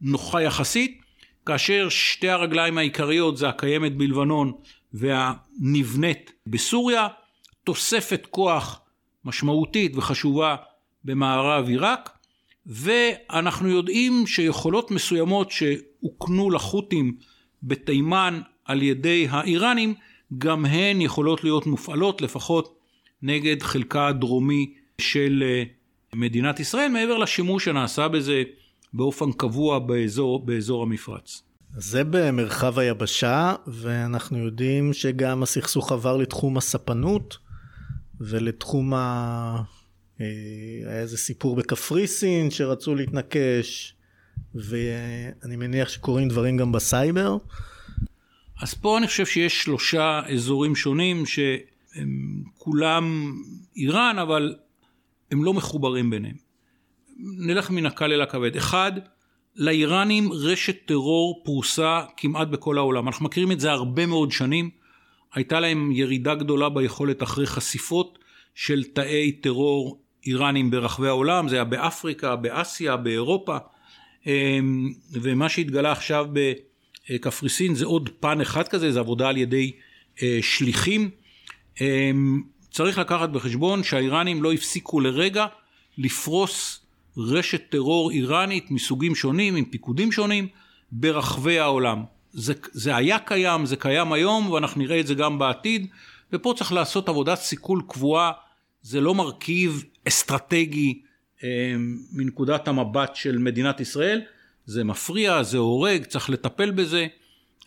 נוחה 0.00 0.42
יחסית 0.42 1.00
כאשר 1.46 1.88
שתי 1.88 2.28
הרגליים 2.28 2.78
העיקריות 2.78 3.36
זה 3.36 3.48
הקיימת 3.48 3.96
בלבנון 3.96 4.52
והנבנית 4.92 6.32
בסוריה 6.46 7.08
תוספת 7.64 8.26
כוח 8.30 8.80
משמעותית 9.24 9.96
וחשובה 9.96 10.56
במערב 11.04 11.68
עיראק 11.68 12.10
ואנחנו 12.66 13.68
יודעים 13.68 14.26
שיכולות 14.26 14.90
מסוימות 14.90 15.50
שהוקנו 15.50 16.50
לחות'ים 16.50 17.16
בתימן 17.62 18.40
על 18.64 18.82
ידי 18.82 19.26
האיראנים 19.30 19.94
גם 20.38 20.64
הן 20.66 21.00
יכולות 21.00 21.44
להיות 21.44 21.66
מופעלות 21.66 22.22
לפחות 22.22 22.78
נגד 23.22 23.62
חלקה 23.62 24.06
הדרומי 24.06 24.74
של 25.00 25.42
אה, 25.46 25.62
מדינת 26.14 26.60
ישראל 26.60 26.88
מעבר 26.88 27.18
לשימוש 27.18 27.64
שנעשה 27.64 28.08
בזה 28.08 28.42
באופן 28.92 29.32
קבוע 29.32 29.78
באזור, 29.78 30.46
באזור 30.46 30.82
המפרץ. 30.82 31.42
זה 31.76 32.04
במרחב 32.04 32.78
היבשה, 32.78 33.54
ואנחנו 33.66 34.38
יודעים 34.38 34.92
שגם 34.92 35.42
הסכסוך 35.42 35.92
עבר 35.92 36.16
לתחום 36.16 36.56
הספנות 36.56 37.38
ולתחום 38.20 38.94
ה... 38.94 39.62
אה, 40.20 40.26
היה 40.86 41.00
איזה 41.00 41.18
סיפור 41.18 41.56
בקפריסין 41.56 42.50
שרצו 42.50 42.94
להתנקש, 42.94 43.94
ואני 44.54 45.56
מניח 45.56 45.88
שקורים 45.88 46.28
דברים 46.28 46.56
גם 46.56 46.72
בסייבר. 46.72 47.36
אז 48.60 48.74
פה 48.74 48.98
אני 48.98 49.06
חושב 49.06 49.26
שיש 49.26 49.62
שלושה 49.62 50.20
אזורים 50.34 50.76
שונים 50.76 51.26
שהם 51.26 52.42
כולם 52.58 53.34
איראן, 53.76 54.18
אבל 54.18 54.54
הם 55.30 55.44
לא 55.44 55.54
מחוברים 55.54 56.10
ביניהם. 56.10 56.36
נלך 57.18 57.70
מן 57.70 57.86
הקל 57.86 58.12
אל 58.12 58.22
הכבד. 58.22 58.56
אחד, 58.56 58.92
לאיראנים 59.56 60.32
רשת 60.32 60.76
טרור 60.86 61.42
פרוסה 61.44 62.02
כמעט 62.16 62.48
בכל 62.48 62.78
העולם. 62.78 63.06
אנחנו 63.06 63.24
מכירים 63.24 63.52
את 63.52 63.60
זה 63.60 63.70
הרבה 63.70 64.06
מאוד 64.06 64.32
שנים. 64.32 64.70
הייתה 65.34 65.60
להם 65.60 65.92
ירידה 65.92 66.34
גדולה 66.34 66.68
ביכולת 66.68 67.22
אחרי 67.22 67.46
חשיפות 67.46 68.18
של 68.54 68.84
תאי 68.84 69.32
טרור 69.32 70.02
איראנים 70.26 70.70
ברחבי 70.70 71.08
העולם, 71.08 71.48
זה 71.48 71.56
היה 71.56 71.64
באפריקה, 71.64 72.36
באסיה, 72.36 72.96
באירופה, 72.96 73.56
אמ, 74.26 74.92
ומה 75.12 75.48
שהתגלה 75.48 75.92
עכשיו 75.92 76.26
בקפריסין 77.10 77.74
זה 77.74 77.86
עוד 77.86 78.10
פן 78.20 78.40
אחד 78.40 78.68
כזה, 78.68 78.92
זה 78.92 79.00
עבודה 79.00 79.28
על 79.28 79.36
ידי 79.36 79.72
אה, 80.22 80.38
שליחים. 80.42 81.10
צריך 82.78 82.98
לקחת 82.98 83.28
בחשבון 83.28 83.82
שהאיראנים 83.82 84.42
לא 84.42 84.52
הפסיקו 84.52 85.00
לרגע 85.00 85.46
לפרוס 85.98 86.80
רשת 87.16 87.70
טרור 87.70 88.10
איראנית 88.10 88.70
מסוגים 88.70 89.14
שונים, 89.14 89.56
עם 89.56 89.64
פיקודים 89.64 90.12
שונים, 90.12 90.48
ברחבי 90.92 91.58
העולם. 91.58 92.04
זה, 92.32 92.52
זה 92.72 92.96
היה 92.96 93.18
קיים, 93.18 93.66
זה 93.66 93.76
קיים 93.76 94.12
היום, 94.12 94.50
ואנחנו 94.50 94.80
נראה 94.80 95.00
את 95.00 95.06
זה 95.06 95.14
גם 95.14 95.38
בעתיד, 95.38 95.86
ופה 96.32 96.54
צריך 96.56 96.72
לעשות 96.72 97.08
עבודת 97.08 97.38
סיכול 97.38 97.82
קבועה, 97.88 98.32
זה 98.82 99.00
לא 99.00 99.14
מרכיב 99.14 99.84
אסטרטגי 100.08 101.00
אה, 101.44 101.48
מנקודת 102.12 102.68
המבט 102.68 103.16
של 103.16 103.38
מדינת 103.38 103.80
ישראל, 103.80 104.20
זה 104.66 104.84
מפריע, 104.84 105.42
זה 105.42 105.58
הורג, 105.58 106.04
צריך 106.04 106.30
לטפל 106.30 106.70
בזה, 106.70 107.06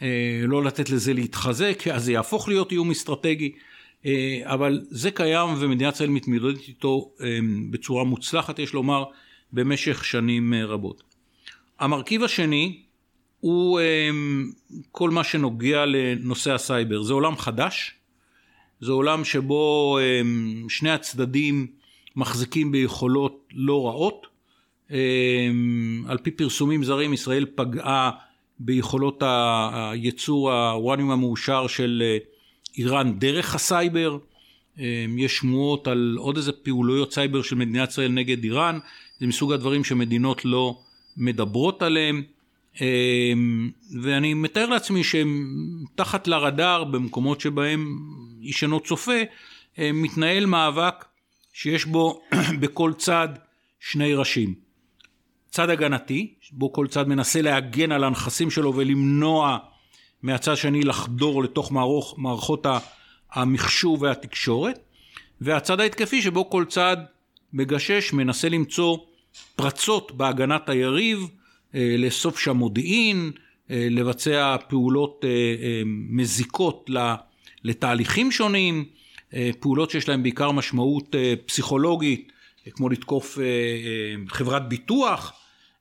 אה, 0.02 0.42
לא 0.48 0.64
לתת 0.64 0.90
לזה 0.90 1.14
להתחזק, 1.14 1.88
אז 1.88 2.04
זה 2.04 2.12
יהפוך 2.12 2.48
להיות 2.48 2.72
איום 2.72 2.92
אסטרטגי. 2.92 3.52
אה, 4.06 4.42
אבל 4.44 4.82
זה 4.90 5.12
קיים 5.12 5.50
ומדינת 5.60 5.94
ישראל 5.94 6.10
מתמודדת 6.10 6.68
איתו 6.68 7.12
אה, 7.22 7.40
בצורה 7.70 8.04
מוצלחת, 8.04 8.60
יש 8.60 8.74
לומר, 8.74 9.04
במשך 9.54 10.06
שנים 10.06 10.54
אה, 10.54 10.66
רבות. 10.66 11.04
המרכיב 11.80 12.24
השני 12.24 12.82
הוא 13.40 13.80
כל 14.92 15.10
מה 15.10 15.24
שנוגע 15.24 15.86
לנושא 15.86 16.54
הסייבר. 16.54 17.02
זה 17.02 17.14
עולם 17.14 17.38
חדש, 17.38 17.96
זה 18.82 18.92
עולם 18.92 19.26
שבו 19.26 19.98
שני 20.70 20.92
הצדדים 20.92 21.68
מחזיקים 22.16 22.72
ביכולות 22.72 23.48
לא 23.54 23.88
רעות. 23.88 24.28
על 26.08 26.18
פי 26.24 26.32
פרסומים 26.32 26.84
זרים, 26.84 27.14
ישראל 27.14 27.46
פגעה 27.56 28.12
ביכולות 28.60 29.24
ייצור 29.74 30.52
האורניום 30.52 31.12
המועשר 31.12 31.68
של 31.68 32.04
איראן 32.78 33.20
דרך 33.20 33.56
הסייבר. 33.56 34.18
יש 35.18 35.38
שמועות 35.38 35.88
על 35.88 36.16
עוד 36.20 36.38
איזה 36.38 36.52
פעולות 36.52 37.14
סייבר 37.14 37.42
של 37.42 37.56
מדינת 37.56 37.90
ישראל 37.90 38.12
נגד 38.12 38.44
איראן, 38.44 38.80
זה 39.20 39.28
מסוג 39.28 39.54
הדברים 39.54 39.84
שמדינות 39.84 40.46
לא 40.46 40.80
מדברות 41.18 41.82
עליהם. 41.82 42.24
ואני 44.02 44.34
מתאר 44.34 44.66
לעצמי 44.66 45.04
שהם 45.04 45.48
מתחת 45.96 46.28
לרדאר 46.28 46.84
במקומות 46.84 47.42
שבהם 47.42 48.00
איש 48.42 48.64
אינו 48.64 48.80
צופה, 48.80 49.22
מתנהל 49.78 50.46
מאבק 50.46 51.06
שיש 51.54 51.86
בו 51.86 52.22
בכל 52.62 52.94
צד 52.98 53.30
שני 53.80 54.14
ראשים. 54.14 54.54
צד 55.50 55.70
הגנתי, 55.70 56.34
בו 56.52 56.74
כל 56.74 56.88
צד 56.88 57.08
מנסה 57.08 57.42
להגן 57.42 57.92
על 57.92 58.04
הנכסים 58.04 58.50
שלו 58.50 58.76
ולמנוע 58.76 59.58
מהצד 60.24 60.58
שני 60.58 60.82
לחדור 60.82 61.44
לתוך 61.44 61.72
מערוך, 61.72 62.16
מערכות 62.18 62.66
המחשוב 63.32 64.02
והתקשורת, 64.02 64.80
והצד 65.42 65.80
ההתקפי 65.80 66.22
שבו 66.22 66.50
כל 66.50 66.66
צד 66.70 66.98
מגשש, 67.54 68.14
מנסה 68.14 68.50
למצוא 68.50 68.98
פרצות 69.56 70.12
בהגנת 70.12 70.70
היריב, 70.70 71.28
אה, 71.76 71.96
לאסוף 71.98 72.40
שם 72.40 72.58
מודיעין, 72.58 73.32
אה, 73.72 73.88
לבצע 73.90 74.56
פעולות 74.70 75.26
אה, 75.28 75.82
מזיקות 75.86 76.90
לתהליכים 77.64 78.32
שונים, 78.32 78.86
פעולות 79.60 79.92
שיש 79.92 80.10
להן 80.10 80.24
בעיקר 80.24 80.52
משמעות 80.52 81.16
פסיכולוגית, 81.46 82.32
כמו 82.72 82.90
לתקוף 82.90 83.38
חברת 84.28 84.70
ביטוח 84.70 85.34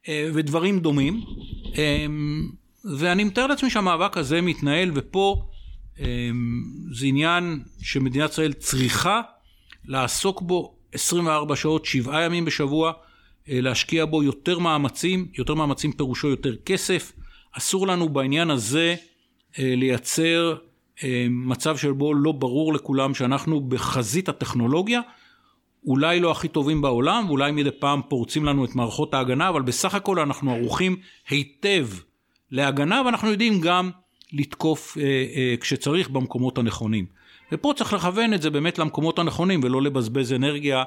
ודברים 0.09 0.79
דומים. 0.79 1.21
ואני 2.85 3.25
מתאר 3.25 3.47
לעצמי 3.47 3.71
שהמאבק 3.71 4.17
הזה 4.17 4.41
מתנהל, 4.41 4.91
ופה 4.95 5.43
אה, 6.01 6.31
זה 6.93 7.07
עניין 7.07 7.63
שמדינת 7.83 8.31
ישראל 8.31 8.53
צריכה 8.53 9.21
לעסוק 9.85 10.43
בו 10.43 10.77
24 10.93 11.57
שעות, 11.57 11.85
7 11.85 12.25
ימים 12.25 12.45
בשבוע, 12.45 12.93
אה, 13.49 13.61
להשקיע 13.61 14.05
בו 14.05 14.23
יותר 14.23 14.59
מאמצים, 14.59 15.29
יותר 15.39 15.55
מאמצים 15.55 15.93
פירושו 15.93 16.29
יותר 16.29 16.57
כסף. 16.57 17.13
אסור 17.53 17.87
לנו 17.87 18.09
בעניין 18.09 18.51
הזה 18.51 18.95
אה, 19.59 19.75
לייצר 19.77 20.55
מצב 21.31 21.77
שבו 21.77 22.15
לא 22.15 22.33
ברור 22.33 22.75
לכולם 22.75 23.15
שאנחנו 23.15 23.61
בחזית 23.61 24.29
הטכנולוגיה, 24.29 25.01
אולי 25.87 26.21
לא 26.21 26.31
הכי 26.31 26.49
טובים 26.49 26.83
בעולם, 26.83 27.25
ואולי 27.29 27.53
מדי 27.53 27.71
פעם 27.79 28.01
פורצים 28.09 28.45
לנו 28.45 28.65
את 28.65 28.75
מערכות 28.75 29.15
ההגנה, 29.15 29.49
אבל 29.49 29.63
בסך 29.63 29.95
הכל 29.95 30.19
אנחנו 30.19 30.55
ערוכים 30.55 30.97
היטב 31.29 31.87
להגנה, 32.51 33.03
ואנחנו 33.07 33.31
יודעים 33.31 33.61
גם 33.61 33.91
לתקוף 34.33 34.99
אה, 34.99 35.03
אה, 35.05 35.55
כשצריך 35.61 36.09
במקומות 36.09 36.59
הנכונים. 36.59 37.07
ופה 37.53 37.73
צריך 37.77 37.93
לכוון 37.93 38.35
את 38.35 38.43
זה 38.43 38.51
באמת 38.51 38.79
למקומות 38.79 39.19
הנכונים 39.19 39.61
ולא 39.63 39.83
לבזבז 39.83 40.33
אנרגיה 40.33 40.83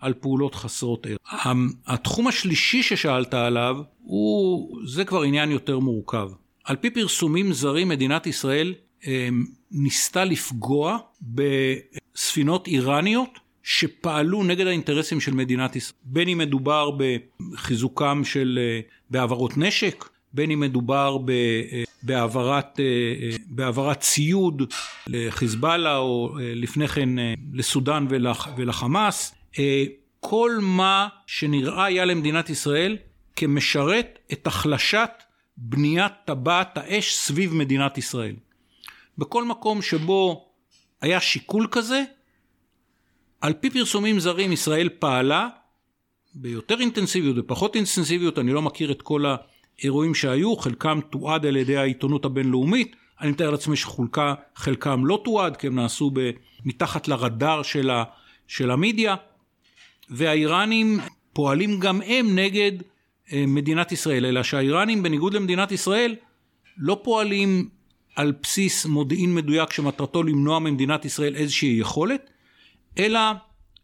על 0.00 0.14
פעולות 0.14 0.54
חסרות 0.54 1.06
ערך. 1.06 1.46
התחום 1.86 2.26
השלישי 2.26 2.82
ששאלת 2.82 3.34
עליו, 3.34 3.76
הוא, 4.02 4.78
זה 4.86 5.04
כבר 5.04 5.22
עניין 5.22 5.50
יותר 5.50 5.78
מורכב. 5.78 6.30
על 6.64 6.76
פי 6.76 6.90
פרסומים 6.90 7.52
זרים, 7.52 7.88
מדינת 7.88 8.26
ישראל 8.26 8.74
אה, 9.06 9.28
ניסתה 9.70 10.24
לפגוע 10.24 10.98
בספינות 11.22 12.66
איראניות 12.66 13.38
שפעלו 13.62 14.44
נגד 14.44 14.66
האינטרסים 14.66 15.20
של 15.20 15.34
מדינת 15.34 15.76
ישראל, 15.76 15.98
בין 16.04 16.28
אם 16.28 16.38
מדובר 16.38 16.90
בחיזוקם 16.90 18.22
של, 18.24 18.58
אה, 18.62 18.80
בהעברות 19.10 19.56
נשק, 19.56 20.04
בין 20.32 20.50
אם 20.50 20.60
מדובר 20.60 21.18
בהעברת, 22.02 22.80
בהעברת 23.46 24.00
ציוד 24.00 24.72
לחיזבאללה 25.06 25.96
או 25.96 26.36
לפני 26.40 26.88
כן 26.88 27.08
לסודאן 27.52 28.06
ולחמאס, 28.56 29.34
כל 30.20 30.50
מה 30.62 31.08
שנראה 31.26 31.84
היה 31.84 32.04
למדינת 32.04 32.50
ישראל 32.50 32.96
כמשרת 33.36 34.18
את 34.32 34.46
החלשת 34.46 35.10
בניית 35.56 36.12
טבעת 36.24 36.78
האש 36.78 37.14
סביב 37.14 37.54
מדינת 37.54 37.98
ישראל. 37.98 38.34
בכל 39.18 39.44
מקום 39.44 39.82
שבו 39.82 40.48
היה 41.00 41.20
שיקול 41.20 41.66
כזה, 41.70 42.02
על 43.40 43.52
פי 43.52 43.70
פרסומים 43.70 44.20
זרים 44.20 44.52
ישראל 44.52 44.88
פעלה 44.98 45.48
ביותר 46.34 46.80
אינטנסיביות 46.80 47.36
ופחות 47.38 47.76
אינטנסיביות, 47.76 48.38
אני 48.38 48.52
לא 48.52 48.62
מכיר 48.62 48.92
את 48.92 49.02
כל 49.02 49.24
אירועים 49.84 50.14
שהיו, 50.14 50.56
חלקם 50.56 51.00
תועד 51.10 51.46
על 51.46 51.56
ידי 51.56 51.76
העיתונות 51.76 52.24
הבינלאומית, 52.24 52.96
אני 53.20 53.30
מתאר 53.30 53.50
לעצמי 53.50 53.76
שחלקם 53.76 55.06
לא 55.06 55.20
תועד, 55.24 55.56
כי 55.56 55.66
הם 55.66 55.74
נעשו 55.74 56.10
מתחת 56.64 57.08
לרדאר 57.08 57.62
של, 57.62 57.90
ה, 57.90 58.04
של 58.46 58.70
המדיה, 58.70 59.16
והאיראנים 60.10 60.98
פועלים 61.32 61.80
גם 61.80 62.00
הם 62.06 62.38
נגד 62.38 62.72
אה, 63.32 63.44
מדינת 63.46 63.92
ישראל, 63.92 64.26
אלא 64.26 64.42
שהאיראנים 64.42 65.02
בניגוד 65.02 65.34
למדינת 65.34 65.72
ישראל 65.72 66.16
לא 66.76 67.00
פועלים 67.04 67.68
על 68.16 68.32
בסיס 68.42 68.86
מודיעין 68.86 69.34
מדויק 69.34 69.72
שמטרתו 69.72 70.22
למנוע 70.22 70.58
ממדינת 70.58 71.04
ישראל 71.04 71.36
איזושהי 71.36 71.76
יכולת, 71.80 72.30
אלא 72.98 73.20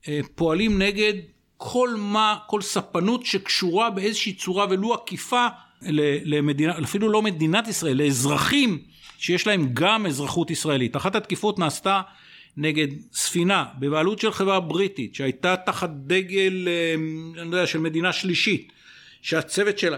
אה, 0.08 0.20
פועלים 0.34 0.82
נגד 0.82 1.12
כל 1.56 1.88
מה, 1.98 2.36
כל 2.46 2.62
ספנות 2.62 3.26
שקשורה 3.26 3.90
באיזושהי 3.90 4.32
צורה 4.32 4.66
ולו 4.70 4.94
עקיפה 4.94 5.46
למדינה, 6.24 6.78
אפילו 6.84 7.08
לא 7.08 7.22
מדינת 7.22 7.68
ישראל, 7.68 7.96
לאזרחים 7.96 8.78
שיש 9.18 9.46
להם 9.46 9.70
גם 9.74 10.06
אזרחות 10.06 10.50
ישראלית. 10.50 10.96
אחת 10.96 11.14
התקיפות 11.14 11.58
נעשתה 11.58 12.00
נגד 12.56 12.88
ספינה 13.12 13.64
בבעלות 13.78 14.18
של 14.18 14.32
חברה 14.32 14.60
בריטית 14.60 15.14
שהייתה 15.14 15.56
תחת 15.56 15.90
דגל, 15.90 16.68
אה, 16.68 16.94
אני 17.42 17.50
לא 17.50 17.56
יודע, 17.56 17.66
של 17.66 17.78
מדינה 17.78 18.12
שלישית, 18.12 18.72
שהצוות 19.22 19.78
שלה 19.78 19.96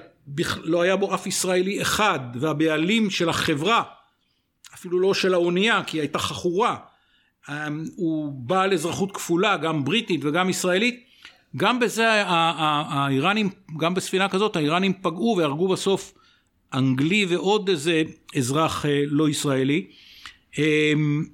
לא 0.63 0.83
היה 0.83 0.97
בו 0.97 1.15
אף 1.15 1.27
ישראלי 1.27 1.83
אחד, 1.83 2.21
והבעלים 2.41 3.11
של 3.11 3.29
החברה, 3.29 3.83
אפילו 4.75 5.01
לא 5.01 5.15
של 5.15 5.35
האונייה, 5.35 5.83
כי 5.87 5.97
היא 5.97 6.03
הייתה 6.03 6.19
חכורה, 6.19 6.77
אה, 7.49 7.69
הוא 7.97 8.33
בעל 8.33 8.73
אזרחות 8.73 9.13
כפולה, 9.13 9.57
גם 9.57 9.85
בריטית 9.85 10.21
וגם 10.25 10.51
ישראלית, 10.51 11.06
גם 11.57 11.81
בזה 11.81 12.23
האיראנים, 12.27 13.51
גם 13.77 13.95
בספינה 13.95 14.29
כזאת, 14.29 14.57
האיראנים 14.57 14.93
פגעו 15.03 15.35
והרגו 15.39 15.69
בסוף 15.69 16.13
אנגלי 16.75 17.27
ועוד 17.27 17.69
איזה 17.69 18.03
אזרח 18.37 18.87
אה, 18.87 19.03
לא 19.07 19.29
ישראלי. 19.29 19.87
אמ, 20.59 21.25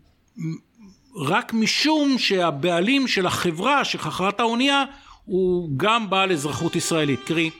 רק 1.17 1.53
משום 1.55 2.19
שהבעלים 2.19 3.09
של 3.09 3.27
החברה 3.27 3.85
שחכרה 3.85 4.29
את 4.29 4.41
האונייה 4.41 4.85
הוא 5.25 5.71
גם 5.77 6.11
בעל 6.11 6.33
אזרחות 6.33 6.77
ישראלית. 6.77 7.21
קרי, 7.25 7.51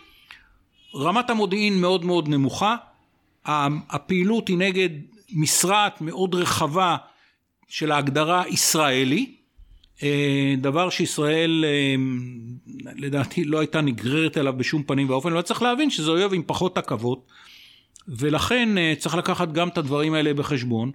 רמת 0.95 1.31
המודיעין 1.31 1.81
מאוד 1.81 2.05
מאוד 2.05 2.29
נמוכה, 2.29 2.77
הפעילות 3.45 4.49
היא 4.49 4.59
נגד 4.59 4.89
משרעת 5.33 6.01
מאוד 6.01 6.35
רחבה 6.35 6.97
של 7.69 7.93
ההגדרה 7.93 8.49
ישראלי, 8.49 9.35
דבר 10.59 10.91
שישראל 10.91 11.65
אה, 11.65 11.95
לדעתי 12.97 13.45
לא 13.45 13.59
הייתה 13.59 13.81
נגררת 13.81 14.39
אליו 14.39 14.53
בשום 14.57 14.83
פנים 14.83 15.11
ואופן, 15.11 15.33
אבל 15.33 15.43
צריך 15.43 15.63
להבין 15.63 15.91
שזה 15.91 16.11
אויב 16.11 16.35
עם 16.35 16.43
פחות 16.47 16.79
עכבות, 16.79 17.27
ולכן 18.09 18.79
אה, 18.79 18.95
צריך 18.99 19.15
לקחת 19.15 19.53
גם 19.53 19.69
את 19.69 19.79
הדברים 19.79 20.15
האלה 20.15 20.35
בחשבון, 20.35 20.91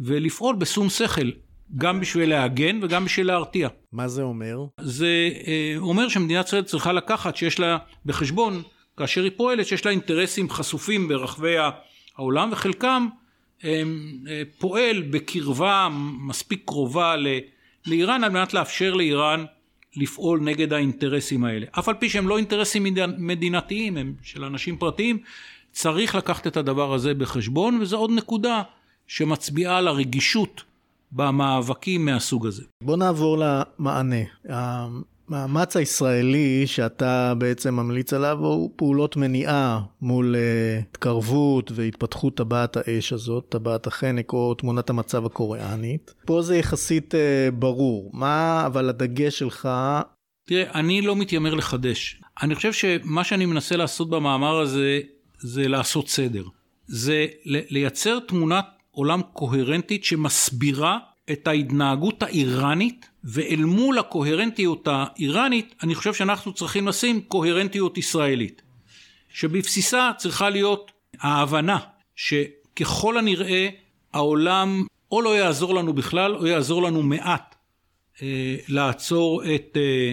ולפעול 0.00 0.56
בשום 0.56 0.88
שכל, 0.88 1.30
גם 1.76 2.00
בשביל 2.00 2.30
להגן 2.30 2.80
וגם 2.82 3.04
בשביל 3.04 3.26
להרתיע. 3.26 3.68
מה 3.92 4.08
זה 4.08 4.22
אומר? 4.22 4.64
זה 4.80 5.30
אומר 5.76 6.08
שמדינת 6.08 6.46
ישראל 6.46 6.62
צריכה 6.62 6.92
לקחת 6.92 7.36
שיש 7.36 7.58
לה 7.58 7.78
בחשבון, 8.06 8.62
כאשר 8.96 9.22
היא 9.22 9.32
פועלת, 9.36 9.66
שיש 9.66 9.84
לה 9.84 9.90
אינטרסים 9.90 10.50
חשופים 10.50 11.08
ברחבי 11.08 11.54
העולם, 12.16 12.48
וחלקם 12.52 13.08
פועל 14.58 15.02
בקרבה 15.02 15.88
מספיק 16.20 16.62
קרובה 16.66 17.16
ל... 17.16 17.28
לאיראן 17.86 18.24
על 18.24 18.30
מנת 18.30 18.54
לאפשר 18.54 18.94
לאיראן 18.94 19.44
לפעול 19.96 20.40
נגד 20.40 20.72
האינטרסים 20.72 21.44
האלה. 21.44 21.66
אף 21.78 21.88
על 21.88 21.94
פי 21.94 22.08
שהם 22.08 22.28
לא 22.28 22.36
אינטרסים 22.36 22.86
מדינתיים, 23.18 23.96
הם 23.96 24.14
של 24.22 24.44
אנשים 24.44 24.76
פרטיים, 24.76 25.18
צריך 25.72 26.14
לקחת 26.14 26.46
את 26.46 26.56
הדבר 26.56 26.94
הזה 26.94 27.14
בחשבון, 27.14 27.78
וזו 27.80 27.96
עוד 27.96 28.10
נקודה 28.10 28.62
שמצביעה 29.06 29.78
על 29.78 29.88
הרגישות 29.88 30.62
במאבקים 31.12 32.04
מהסוג 32.04 32.46
הזה. 32.46 32.62
בוא 32.82 32.96
נעבור 32.96 33.38
למענה. 33.38 34.24
המאמץ 35.30 35.76
הישראלי 35.76 36.66
שאתה 36.66 37.34
בעצם 37.38 37.74
ממליץ 37.74 38.12
עליו 38.12 38.38
הוא 38.38 38.70
פעולות 38.76 39.16
מניעה 39.16 39.80
מול 40.00 40.34
uh, 40.34 40.84
התקרבות 40.90 41.72
והתפתחות 41.74 42.36
טבעת 42.36 42.76
האש 42.76 43.12
הזאת, 43.12 43.46
טבעת 43.48 43.86
החנק 43.86 44.32
או 44.32 44.54
תמונת 44.54 44.90
המצב 44.90 45.26
הקוריאנית. 45.26 46.14
פה 46.26 46.42
זה 46.42 46.56
יחסית 46.56 47.14
uh, 47.14 47.54
ברור. 47.54 48.10
מה 48.12 48.62
אבל 48.66 48.88
הדגש 48.88 49.38
שלך? 49.38 49.68
תראה, 50.46 50.70
אני 50.74 51.02
לא 51.02 51.16
מתיימר 51.16 51.54
לחדש. 51.54 52.20
אני 52.42 52.54
חושב 52.54 52.72
שמה 52.72 53.24
שאני 53.24 53.46
מנסה 53.46 53.76
לעשות 53.76 54.10
במאמר 54.10 54.60
הזה 54.60 55.00
זה 55.38 55.68
לעשות 55.68 56.08
סדר. 56.08 56.44
זה 56.86 57.26
לייצר 57.44 58.18
תמונת 58.18 58.66
עולם 58.90 59.20
קוהרנטית 59.32 60.04
שמסבירה 60.04 60.98
את 61.32 61.46
ההתנהגות 61.46 62.22
האיראנית 62.22 63.09
ואל 63.24 63.64
מול 63.64 63.98
הקוהרנטיות 63.98 64.88
האיראנית, 64.90 65.74
אני 65.82 65.94
חושב 65.94 66.14
שאנחנו 66.14 66.52
צריכים 66.52 66.88
לשים 66.88 67.20
קוהרנטיות 67.20 67.98
ישראלית. 67.98 68.62
שבבסיסה 69.28 70.10
צריכה 70.16 70.50
להיות 70.50 70.92
ההבנה 71.20 71.78
שככל 72.16 73.18
הנראה 73.18 73.68
העולם 74.12 74.86
או 75.12 75.22
לא 75.22 75.38
יעזור 75.38 75.74
לנו 75.74 75.92
בכלל 75.92 76.36
או 76.36 76.46
יעזור 76.46 76.82
לנו 76.82 77.02
מעט 77.02 77.54
אה, 78.22 78.56
לעצור 78.68 79.42
את, 79.54 79.76
אה, 79.76 80.12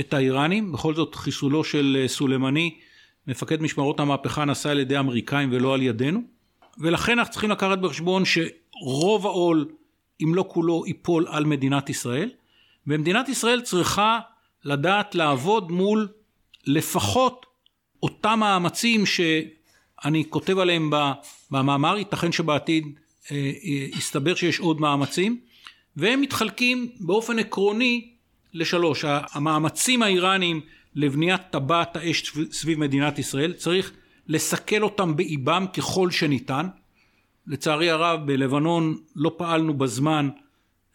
את 0.00 0.14
האיראנים. 0.14 0.72
בכל 0.72 0.94
זאת 0.94 1.14
חיסולו 1.14 1.64
של 1.64 1.98
אה, 2.00 2.08
סולימני, 2.08 2.74
מפקד 3.26 3.62
משמרות 3.62 4.00
המהפכה 4.00 4.44
נעשה 4.44 4.70
על 4.70 4.78
ידי 4.78 4.96
האמריקאים 4.96 5.48
ולא 5.52 5.74
על 5.74 5.82
ידינו. 5.82 6.20
ולכן 6.78 7.18
אנחנו 7.18 7.32
צריכים 7.32 7.50
לקחת 7.50 7.78
בחשבון 7.78 8.22
שרוב 8.24 9.26
העול 9.26 9.68
אם 10.22 10.34
לא 10.34 10.44
כולו, 10.48 10.84
ייפול 10.86 11.26
על 11.28 11.44
מדינת 11.44 11.90
ישראל, 11.90 12.30
ומדינת 12.86 13.28
ישראל 13.28 13.60
צריכה 13.60 14.20
לדעת 14.64 15.14
לעבוד 15.14 15.72
מול 15.72 16.08
לפחות 16.66 17.46
אותם 18.02 18.38
מאמצים 18.38 19.06
שאני 19.06 20.24
כותב 20.30 20.58
עליהם 20.58 20.90
במאמר, 21.50 21.98
ייתכן 21.98 22.32
שבעתיד 22.32 22.98
אה, 23.30 23.36
אה, 23.36 23.98
יסתבר 23.98 24.34
שיש 24.34 24.58
עוד 24.58 24.80
מאמצים, 24.80 25.40
והם 25.96 26.20
מתחלקים 26.20 26.90
באופן 27.00 27.38
עקרוני 27.38 28.10
לשלוש. 28.52 29.04
המאמצים 29.08 30.02
האיראניים 30.02 30.60
לבניית 30.94 31.40
טבעת 31.50 31.96
האש 31.96 32.32
סביב 32.52 32.78
מדינת 32.78 33.18
ישראל, 33.18 33.52
צריך 33.52 33.92
לסכל 34.28 34.82
אותם 34.82 35.16
באיבם 35.16 35.66
ככל 35.76 36.10
שניתן. 36.10 36.66
לצערי 37.46 37.90
הרב 37.90 38.20
בלבנון 38.26 38.98
לא 39.16 39.34
פעלנו 39.36 39.74
בזמן 39.74 40.28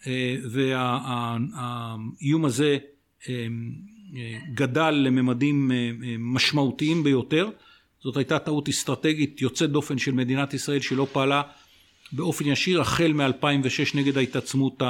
אה, 0.07 0.35
והאיום 0.51 2.45
הזה 2.45 2.77
אה, 3.29 3.47
אה, 4.15 4.39
גדל 4.53 4.89
לממדים 4.89 5.71
משמעותיים 6.19 7.03
ביותר. 7.03 7.49
זאת 8.03 8.17
הייתה 8.17 8.39
טעות 8.39 8.69
אסטרטגית 8.69 9.41
יוצאת 9.41 9.71
דופן 9.71 9.97
של 9.97 10.12
מדינת 10.12 10.53
ישראל 10.53 10.79
שלא 10.79 11.07
פעלה 11.12 11.41
באופן 12.12 12.45
ישיר 12.45 12.81
החל 12.81 13.13
מ-2006 13.13 13.95
נגד 13.97 14.17
ההתעצמות 14.17 14.81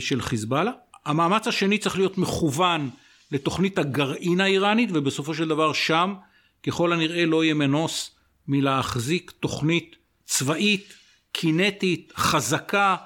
של 0.00 0.20
חיזבאללה. 0.20 0.72
המאמץ 1.06 1.48
השני 1.48 1.78
צריך 1.78 1.96
להיות 1.96 2.18
מכוון 2.18 2.90
לתוכנית 3.32 3.78
הגרעין 3.78 4.40
האיראנית 4.40 4.90
ובסופו 4.92 5.34
של 5.34 5.48
דבר 5.48 5.72
שם 5.72 6.14
ככל 6.62 6.92
הנראה 6.92 7.26
לא 7.26 7.44
יהיה 7.44 7.54
מנוס 7.54 8.10
מלהחזיק 8.48 9.32
תוכנית 9.40 9.96
צבאית, 10.24 10.94
קינטית, 11.32 12.12
חזקה, 12.16 12.96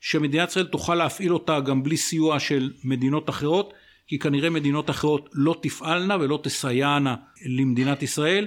שמדינת 0.00 0.48
ישראל 0.48 0.66
תוכל 0.66 0.94
להפעיל 0.94 1.34
אותה 1.34 1.60
גם 1.60 1.82
בלי 1.82 1.96
סיוע 1.96 2.40
של 2.40 2.72
מדינות 2.84 3.30
אחרות, 3.30 3.74
כי 4.06 4.18
כנראה 4.18 4.50
מדינות 4.50 4.90
אחרות 4.90 5.30
לא 5.32 5.56
תפעלנה 5.62 6.16
ולא 6.20 6.40
תסייענה 6.42 7.16
למדינת 7.46 8.02
ישראל. 8.02 8.46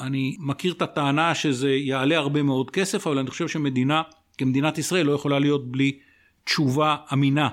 אני 0.00 0.36
מכיר 0.38 0.72
את 0.72 0.82
הטענה 0.82 1.34
שזה 1.34 1.70
יעלה 1.70 2.16
הרבה 2.16 2.42
מאוד 2.42 2.70
כסף, 2.70 3.06
אבל 3.06 3.18
אני 3.18 3.30
חושב 3.30 3.48
שמדינה 3.48 4.02
כמדינת 4.38 4.78
ישראל 4.78 5.06
לא 5.06 5.12
יכולה 5.12 5.38
להיות 5.38 5.70
בלי 5.70 5.98
תשובה 6.44 6.96
אמינה 7.12 7.48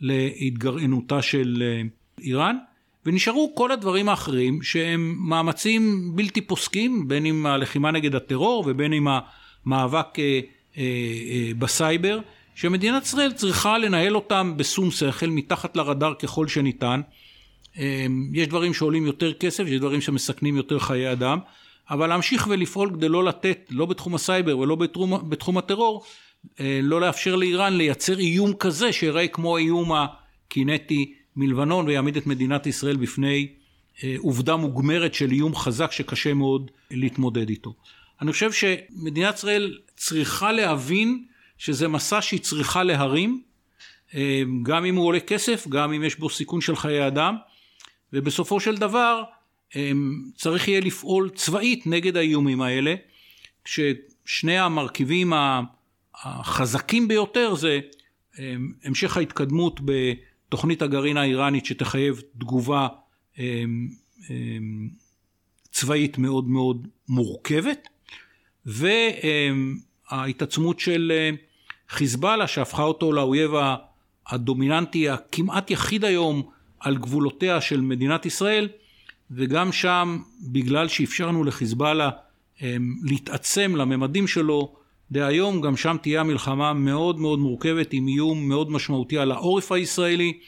להתגרענותה 0.00 1.22
של 1.22 1.62
אה, 1.66 1.82
איראן. 2.24 2.56
ונשארו 3.06 3.52
כל 3.56 3.72
הדברים 3.72 4.08
האחרים 4.08 4.62
שהם 4.62 5.16
מאמצים 5.18 6.12
בלתי 6.14 6.40
פוסקים, 6.40 7.08
בין 7.08 7.26
אם 7.26 7.46
הלחימה 7.46 7.90
נגד 7.90 8.14
הטרור 8.14 8.64
ובין 8.66 8.92
אם 8.92 9.06
מאבק 9.66 10.18
אה, 10.18 10.40
אה, 10.78 10.82
אה, 11.30 11.50
בסייבר, 11.58 12.20
שמדינת 12.54 13.02
ישראל 13.02 13.32
צריכה 13.32 13.78
לנהל 13.78 14.16
אותם 14.16 14.54
בשום 14.56 14.90
שכל, 14.90 15.26
מתחת 15.26 15.76
לרדאר 15.76 16.14
ככל 16.14 16.48
שניתן. 16.48 17.00
אה, 17.78 18.06
יש 18.32 18.48
דברים 18.48 18.74
שעולים 18.74 19.06
יותר 19.06 19.32
כסף, 19.32 19.64
יש 19.66 19.80
דברים 19.80 20.00
שמסכנים 20.00 20.56
יותר 20.56 20.78
חיי 20.78 21.12
אדם, 21.12 21.38
אבל 21.90 22.06
להמשיך 22.06 22.46
ולפעול 22.50 22.90
כדי 22.90 23.08
לא 23.08 23.24
לתת, 23.24 23.66
לא 23.70 23.86
בתחום 23.86 24.14
הסייבר 24.14 24.58
ולא 24.58 24.74
בתחום, 24.74 25.30
בתחום 25.30 25.58
הטרור, 25.58 26.04
אה, 26.60 26.80
לא 26.82 27.00
לאפשר 27.00 27.36
לאיראן 27.36 27.76
לייצר 27.76 28.18
איום 28.18 28.52
כזה 28.52 28.92
שיראה 28.92 29.28
כמו 29.28 29.56
האיום 29.56 29.92
הקינטי 29.92 31.14
מלבנון 31.36 31.86
ויעמיד 31.86 32.16
את 32.16 32.26
מדינת 32.26 32.66
ישראל 32.66 32.96
בפני 32.96 33.48
אה, 34.04 34.14
עובדה 34.18 34.56
מוגמרת 34.56 35.14
של 35.14 35.30
איום 35.30 35.54
חזק 35.54 35.92
שקשה 35.92 36.34
מאוד 36.34 36.70
להתמודד 36.90 37.48
איתו. 37.48 37.74
אני 38.20 38.32
חושב 38.32 38.52
שמדינת 38.52 39.34
ישראל 39.34 39.78
צריכה 39.96 40.52
להבין 40.52 41.24
שזה 41.58 41.88
מסע 41.88 42.22
שהיא 42.22 42.40
צריכה 42.40 42.82
להרים, 42.82 43.42
אה, 44.14 44.42
גם 44.62 44.84
אם 44.84 44.96
הוא 44.96 45.06
עולה 45.06 45.20
כסף, 45.20 45.68
גם 45.68 45.92
אם 45.92 46.04
יש 46.04 46.18
בו 46.18 46.30
סיכון 46.30 46.60
של 46.60 46.76
חיי 46.76 47.06
אדם, 47.06 47.36
ובסופו 48.12 48.60
של 48.60 48.76
דבר 48.76 49.22
אה, 49.76 49.92
צריך 50.34 50.68
יהיה 50.68 50.80
לפעול 50.80 51.30
צבאית 51.34 51.86
נגד 51.86 52.16
האיומים 52.16 52.62
האלה, 52.62 52.94
כששני 53.64 54.58
המרכיבים 54.58 55.32
החזקים 56.14 57.08
ביותר 57.08 57.54
זה 57.54 57.80
אה, 58.38 58.54
המשך 58.84 59.16
ההתקדמות 59.16 59.80
בתוכנית 59.84 60.82
הגרעין 60.82 61.16
האיראנית 61.16 61.66
שתחייב 61.66 62.22
תגובה 62.38 62.88
צבאית 65.72 66.18
מאוד 66.18 66.48
מאוד 66.48 66.86
מורכבת, 67.08 67.88
וההתעצמות 68.66 70.80
של 70.80 71.12
אה, 71.14 71.30
חיזבאללה 71.88 72.46
שהפכה 72.46 72.82
אותו 72.82 73.12
לאויב 73.12 73.50
הדומיננטי 74.26 75.08
הכמעט 75.08 75.70
יחיד 75.70 76.04
היום 76.04 76.42
על 76.80 76.96
גבולותיה 76.96 77.60
של 77.60 77.80
מדינת 77.80 78.26
ישראל 78.26 78.68
וגם 79.30 79.72
שם 79.72 80.18
בגלל 80.40 80.88
שאפשרנו 80.88 81.44
לחיזבאללה 81.44 82.10
להתעצם 83.02 83.76
לממדים 83.76 84.26
שלו 84.26 84.74
דהיום 85.10 85.60
גם 85.60 85.76
שם 85.76 85.96
תהיה 86.02 86.20
המלחמה 86.20 86.72
מאוד 86.72 87.20
מאוד 87.20 87.38
מורכבת 87.38 87.92
עם 87.92 88.08
איום 88.08 88.48
מאוד 88.48 88.70
משמעותי 88.70 89.18
על 89.18 89.32
העורף 89.32 89.72
הישראלי 89.72 90.38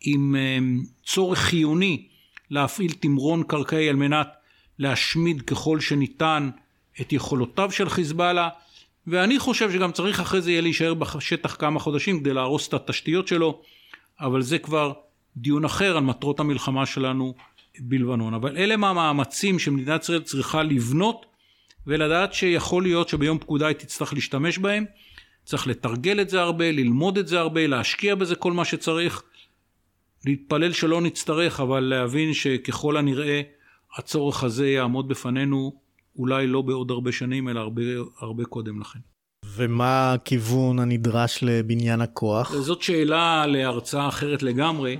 עם 0.00 0.36
צורך 1.06 1.38
חיוני 1.38 2.06
להפעיל 2.50 2.92
תמרון 2.92 3.42
קרקעי 3.42 3.88
על 3.88 3.96
מנת 3.96 4.28
להשמיד 4.78 5.42
ככל 5.42 5.80
שניתן 5.80 6.50
את 7.00 7.12
יכולותיו 7.12 7.70
של 7.70 7.88
חיזבאללה, 7.88 8.48
ואני 9.06 9.38
חושב 9.38 9.72
שגם 9.72 9.92
צריך 9.92 10.20
אחרי 10.20 10.40
זה 10.40 10.50
יהיה 10.50 10.60
להישאר 10.60 10.94
בשטח 10.94 11.56
כמה 11.58 11.80
חודשים 11.80 12.20
כדי 12.20 12.34
להרוס 12.34 12.68
את 12.68 12.74
התשתיות 12.74 13.28
שלו, 13.28 13.60
אבל 14.20 14.42
זה 14.42 14.58
כבר 14.58 14.92
דיון 15.36 15.64
אחר 15.64 15.96
על 15.96 16.02
מטרות 16.02 16.40
המלחמה 16.40 16.86
שלנו 16.86 17.34
בלבנון. 17.80 18.34
אבל 18.34 18.56
אלה 18.56 18.76
מהמאמצים 18.76 19.58
שמדינת 19.58 20.02
ישראל 20.02 20.22
צריכה 20.22 20.62
לבנות 20.62 21.26
ולדעת 21.86 22.34
שיכול 22.34 22.82
להיות 22.82 23.08
שביום 23.08 23.38
פקודה 23.38 23.66
היא 23.66 23.76
תצטרך 23.76 24.12
להשתמש 24.12 24.58
בהם. 24.58 24.84
צריך 25.44 25.66
לתרגל 25.66 26.20
את 26.20 26.30
זה 26.30 26.40
הרבה, 26.40 26.72
ללמוד 26.72 27.18
את 27.18 27.28
זה 27.28 27.40
הרבה, 27.40 27.66
להשקיע 27.66 28.14
בזה 28.14 28.36
כל 28.36 28.52
מה 28.52 28.64
שצריך, 28.64 29.22
להתפלל 30.26 30.72
שלא 30.72 31.00
נצטרך, 31.00 31.60
אבל 31.60 31.80
להבין 31.80 32.34
שככל 32.34 32.96
הנראה 32.96 33.42
הצורך 33.96 34.44
הזה 34.44 34.68
יעמוד 34.68 35.08
בפנינו 35.08 35.80
אולי 36.18 36.46
לא 36.46 36.62
בעוד 36.62 36.90
הרבה 36.90 37.12
שנים, 37.12 37.48
אלא 37.48 37.60
הרבה, 37.60 37.82
הרבה 38.20 38.44
קודם 38.44 38.80
לכן. 38.80 38.98
ומה 39.44 40.12
הכיוון 40.12 40.78
הנדרש 40.78 41.38
לבניין 41.42 42.00
הכוח? 42.00 42.54
זאת 42.54 42.82
שאלה 42.82 43.46
להרצאה 43.46 44.08
אחרת 44.08 44.42
לגמרי, 44.42 44.96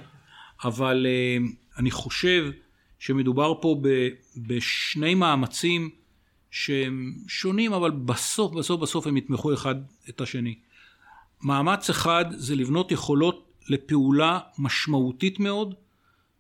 אבל 0.65 1.07
uh, 1.07 1.79
אני 1.79 1.91
חושב 1.91 2.51
שמדובר 2.99 3.55
פה 3.61 3.81
ב, 3.83 4.09
בשני 4.37 5.15
מאמצים 5.15 5.91
שהם 6.51 7.15
שונים, 7.29 7.73
אבל 7.73 7.91
בסוף, 7.91 8.53
בסוף, 8.53 8.81
בסוף 8.81 9.07
הם 9.07 9.17
יתמכו 9.17 9.55
אחד 9.55 9.75
את 10.09 10.21
השני. 10.21 10.55
מאמץ 11.43 11.91
אחד 11.91 12.25
זה 12.31 12.55
לבנות 12.55 12.93
יכולות 12.93 13.53
לפעולה 13.69 14.39
משמעותית 14.59 15.41
מאוד 15.41 15.75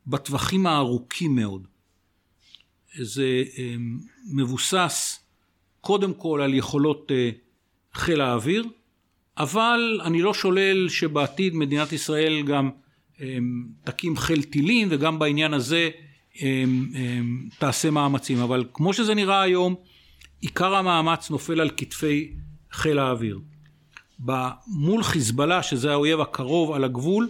בטווחים 0.06 0.66
הארוכים 0.66 1.36
מאוד. 1.36 1.66
זה 2.96 3.44
אה, 3.58 3.74
מבוסס 4.32 5.20
קודם 5.80 6.14
כל 6.14 6.40
על 6.44 6.54
יכולות 6.54 7.12
אה, 7.14 7.30
חיל 7.94 8.20
האוויר, 8.20 8.64
אבל 9.38 10.00
אני 10.04 10.22
לא 10.22 10.34
שולל 10.34 10.88
שבעתיד 10.88 11.54
מדינת 11.54 11.92
ישראל 11.92 12.42
גם 12.42 12.70
אה, 13.20 13.38
תקים 13.84 14.16
חיל 14.16 14.42
טילים 14.42 14.88
וגם 14.90 15.18
בעניין 15.18 15.54
הזה 15.54 15.90
תעשה 17.58 17.90
מאמצים. 17.90 18.38
אבל 18.38 18.64
כמו 18.74 18.92
שזה 18.92 19.14
נראה 19.14 19.42
היום, 19.42 19.74
עיקר 20.40 20.74
המאמץ 20.74 21.30
נופל 21.30 21.60
על 21.60 21.70
כתפי 21.76 22.32
חיל 22.72 22.98
האוויר. 22.98 23.40
מול 24.66 25.02
חיזבאללה, 25.02 25.62
שזה 25.62 25.92
האויב 25.92 26.20
הקרוב 26.20 26.72
על 26.72 26.84
הגבול, 26.84 27.28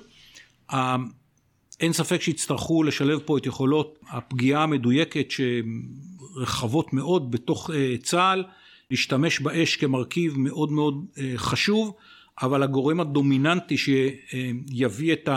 אין 1.81 1.93
ספק 1.93 2.22
שיצטרכו 2.22 2.83
לשלב 2.83 3.18
פה 3.24 3.39
את 3.39 3.47
יכולות 3.47 3.99
הפגיעה 4.09 4.62
המדויקת 4.62 5.26
שרחבות 5.31 6.93
מאוד 6.93 7.31
בתוך 7.31 7.70
אה, 7.70 7.95
צה"ל, 8.03 8.45
להשתמש 8.91 9.41
באש 9.41 9.76
כמרכיב 9.76 10.39
מאוד 10.39 10.72
מאוד 10.72 11.05
אה, 11.18 11.33
חשוב, 11.37 11.95
אבל 12.43 12.62
הגורם 12.62 13.01
הדומיננטי 13.01 13.76
שיביא 13.79 15.12
את 15.12 15.29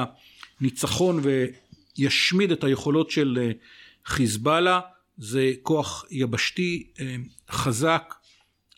הניצחון 0.60 1.22
וישמיד 1.98 2.52
את 2.52 2.64
היכולות 2.64 3.12
של 3.12 3.40
אה, 3.42 3.52
חיזבאללה 4.06 4.80
זה 5.18 5.52
כוח 5.64 6.06
יבשתי 6.12 6.88
חזק, 7.52 8.14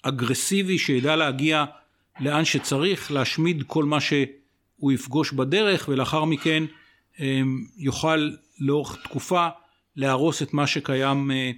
אגרסיבי, 0.01 0.78
שידע 0.78 1.16
להגיע 1.16 1.66
לאן 2.20 2.45
שצריך, 2.45 3.11
להשמיד 3.11 3.64
כל 3.68 3.86
מה 3.86 4.01
שהוא 4.01 4.91
יפגוש 4.91 5.32
בדרך 5.32 5.89
ולאחר 5.89 6.26
מכן 6.26 6.64
יוכל 7.78 8.32
לאורך 8.59 8.97
תקופה 9.03 9.47
להרוס 9.95 10.41
את 10.41 10.53
מה 10.53 10.68
שקיים 10.68 11.32
אה, 11.32 11.51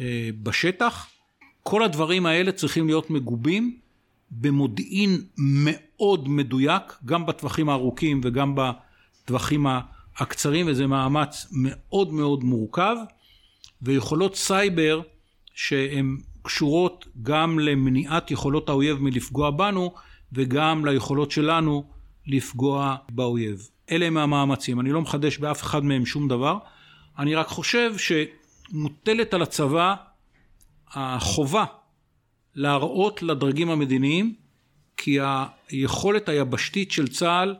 אה, 0.00 0.30
בשטח. 0.42 1.06
כל 1.62 1.82
הדברים 1.82 2.26
האלה 2.26 2.52
צריכים 2.52 2.86
להיות 2.86 3.10
מגובים 3.10 3.78
במודיעין 4.30 5.24
מאוד 5.38 6.28
מדויק, 6.28 6.82
גם 7.04 7.26
בטווחים 7.26 7.68
הארוכים 7.68 8.20
וגם 8.24 8.54
בטווחים 8.54 9.66
הקצרים, 10.16 10.66
וזה 10.68 10.86
מאמץ 10.86 11.46
מאוד 11.52 12.12
מאוד 12.12 12.44
מורכב, 12.44 12.96
ויכולות 13.82 14.36
סייבר 14.36 15.00
שהן 15.54 16.16
קשורות 16.42 17.06
גם 17.22 17.58
למניעת 17.58 18.30
יכולות 18.30 18.68
האויב 18.68 18.98
מלפגוע 19.02 19.50
בנו, 19.50 19.94
וגם 20.32 20.86
ליכולות 20.86 21.30
שלנו 21.30 21.84
לפגוע 22.30 22.96
באויב. 23.10 23.68
אלה 23.90 24.06
הם 24.06 24.16
המאמצים, 24.16 24.80
אני 24.80 24.92
לא 24.92 25.02
מחדש 25.02 25.38
באף 25.38 25.62
אחד 25.62 25.84
מהם 25.84 26.06
שום 26.06 26.28
דבר, 26.28 26.58
אני 27.18 27.34
רק 27.34 27.46
חושב 27.46 27.92
שמוטלת 27.98 29.34
על 29.34 29.42
הצבא 29.42 29.94
החובה 30.88 31.64
להראות 32.54 33.22
לדרגים 33.22 33.70
המדיניים 33.70 34.34
כי 34.96 35.18
היכולת 35.68 36.28
היבשתית 36.28 36.92
של 36.92 37.08
צה"ל 37.08 37.56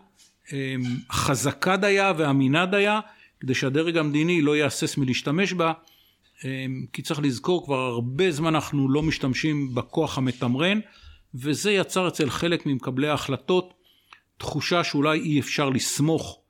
אמ, 0.52 0.82
חזקה 1.12 1.76
דייה 1.76 2.12
ואמינה 2.16 2.66
דייה 2.66 3.00
כדי 3.40 3.54
שהדרג 3.54 3.96
המדיני 3.96 4.42
לא 4.42 4.56
יהסס 4.56 4.96
מלהשתמש 4.96 5.52
בה 5.52 5.72
אמ, 6.44 6.84
כי 6.92 7.02
צריך 7.02 7.20
לזכור 7.20 7.64
כבר 7.64 7.78
הרבה 7.78 8.30
זמן 8.30 8.54
אנחנו 8.54 8.88
לא 8.88 9.02
משתמשים 9.02 9.74
בכוח 9.74 10.18
המתמרן 10.18 10.80
וזה 11.34 11.72
יצר 11.72 12.08
אצל 12.08 12.30
חלק 12.30 12.66
ממקבלי 12.66 13.08
ההחלטות 13.08 13.74
תחושה 14.40 14.84
שאולי 14.84 15.20
אי 15.20 15.40
אפשר 15.40 15.68
לסמוך 15.68 16.40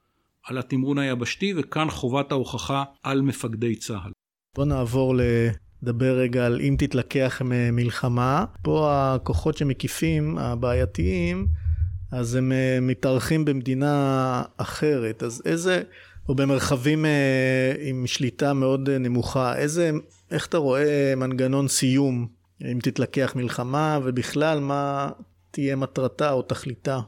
על 0.47 0.59
התמרון 0.59 0.99
היבשתי, 0.99 1.55
וכאן 1.57 1.91
חובת 1.91 2.33
ההוכחה 2.33 2.85
על 3.03 3.23
מפקדי 3.23 3.77
צה"ל. 3.77 4.11
בוא 4.57 4.65
נעבור 4.65 5.15
לדבר 5.15 6.19
רגע 6.19 6.47
על 6.47 6.61
אם 6.61 6.75
תתלקח 6.79 7.43
מלחמה. 7.73 8.45
פה 8.63 8.91
הכוחות 8.93 9.57
שמקיפים, 9.57 10.39
הבעייתיים, 10.39 11.47
אז 12.13 12.35
הם 12.35 12.53
אה, 12.53 12.79
מתארחים 12.83 13.45
במדינה 13.45 14.43
אחרת. 14.57 15.23
אז 15.23 15.43
איזה, 15.45 15.83
או 16.29 16.35
במרחבים 16.35 17.05
אה, 17.05 17.75
עם 17.81 18.07
שליטה 18.07 18.53
מאוד 18.53 18.89
אה, 18.89 18.99
נמוכה, 18.99 19.57
איזה, 19.57 19.91
איך 20.31 20.47
אתה 20.47 20.59
רואה 20.59 21.15
מנגנון 21.17 21.69
סיום, 21.69 22.27
אם 22.73 22.79
תתלקח 22.83 23.33
מלחמה, 23.37 23.99
ובכלל 24.05 24.61
מה 24.61 25.11
תהיה 25.51 25.77
מטרתה 25.77 26.33
או 26.33 26.43
תכליתה? 26.43 27.01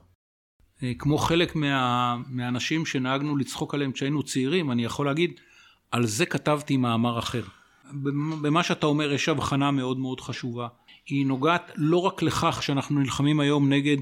אה, 0.82 0.92
כמו 0.98 1.18
חלק 1.18 1.56
מה, 1.56 2.16
מהאנשים 2.28 2.86
שנהגנו 2.86 3.36
לצחוק 3.36 3.74
עליהם 3.74 3.92
כשהיינו 3.92 4.22
צעירים, 4.22 4.72
אני 4.72 4.84
יכול 4.84 5.06
להגיד, 5.06 5.30
על 5.90 6.06
זה 6.06 6.26
כתבתי 6.26 6.76
מאמר 6.76 7.18
אחר. 7.18 7.42
במה 8.42 8.62
שאתה 8.62 8.86
אומר 8.86 9.12
יש 9.12 9.28
הבחנה 9.28 9.70
מאוד 9.70 9.98
מאוד 9.98 10.20
חשובה. 10.20 10.68
היא 11.06 11.26
נוגעת 11.26 11.72
לא 11.76 11.96
רק 11.96 12.22
לכך 12.22 12.62
שאנחנו 12.62 13.00
נלחמים 13.00 13.40
היום 13.40 13.68
נגד 13.68 13.96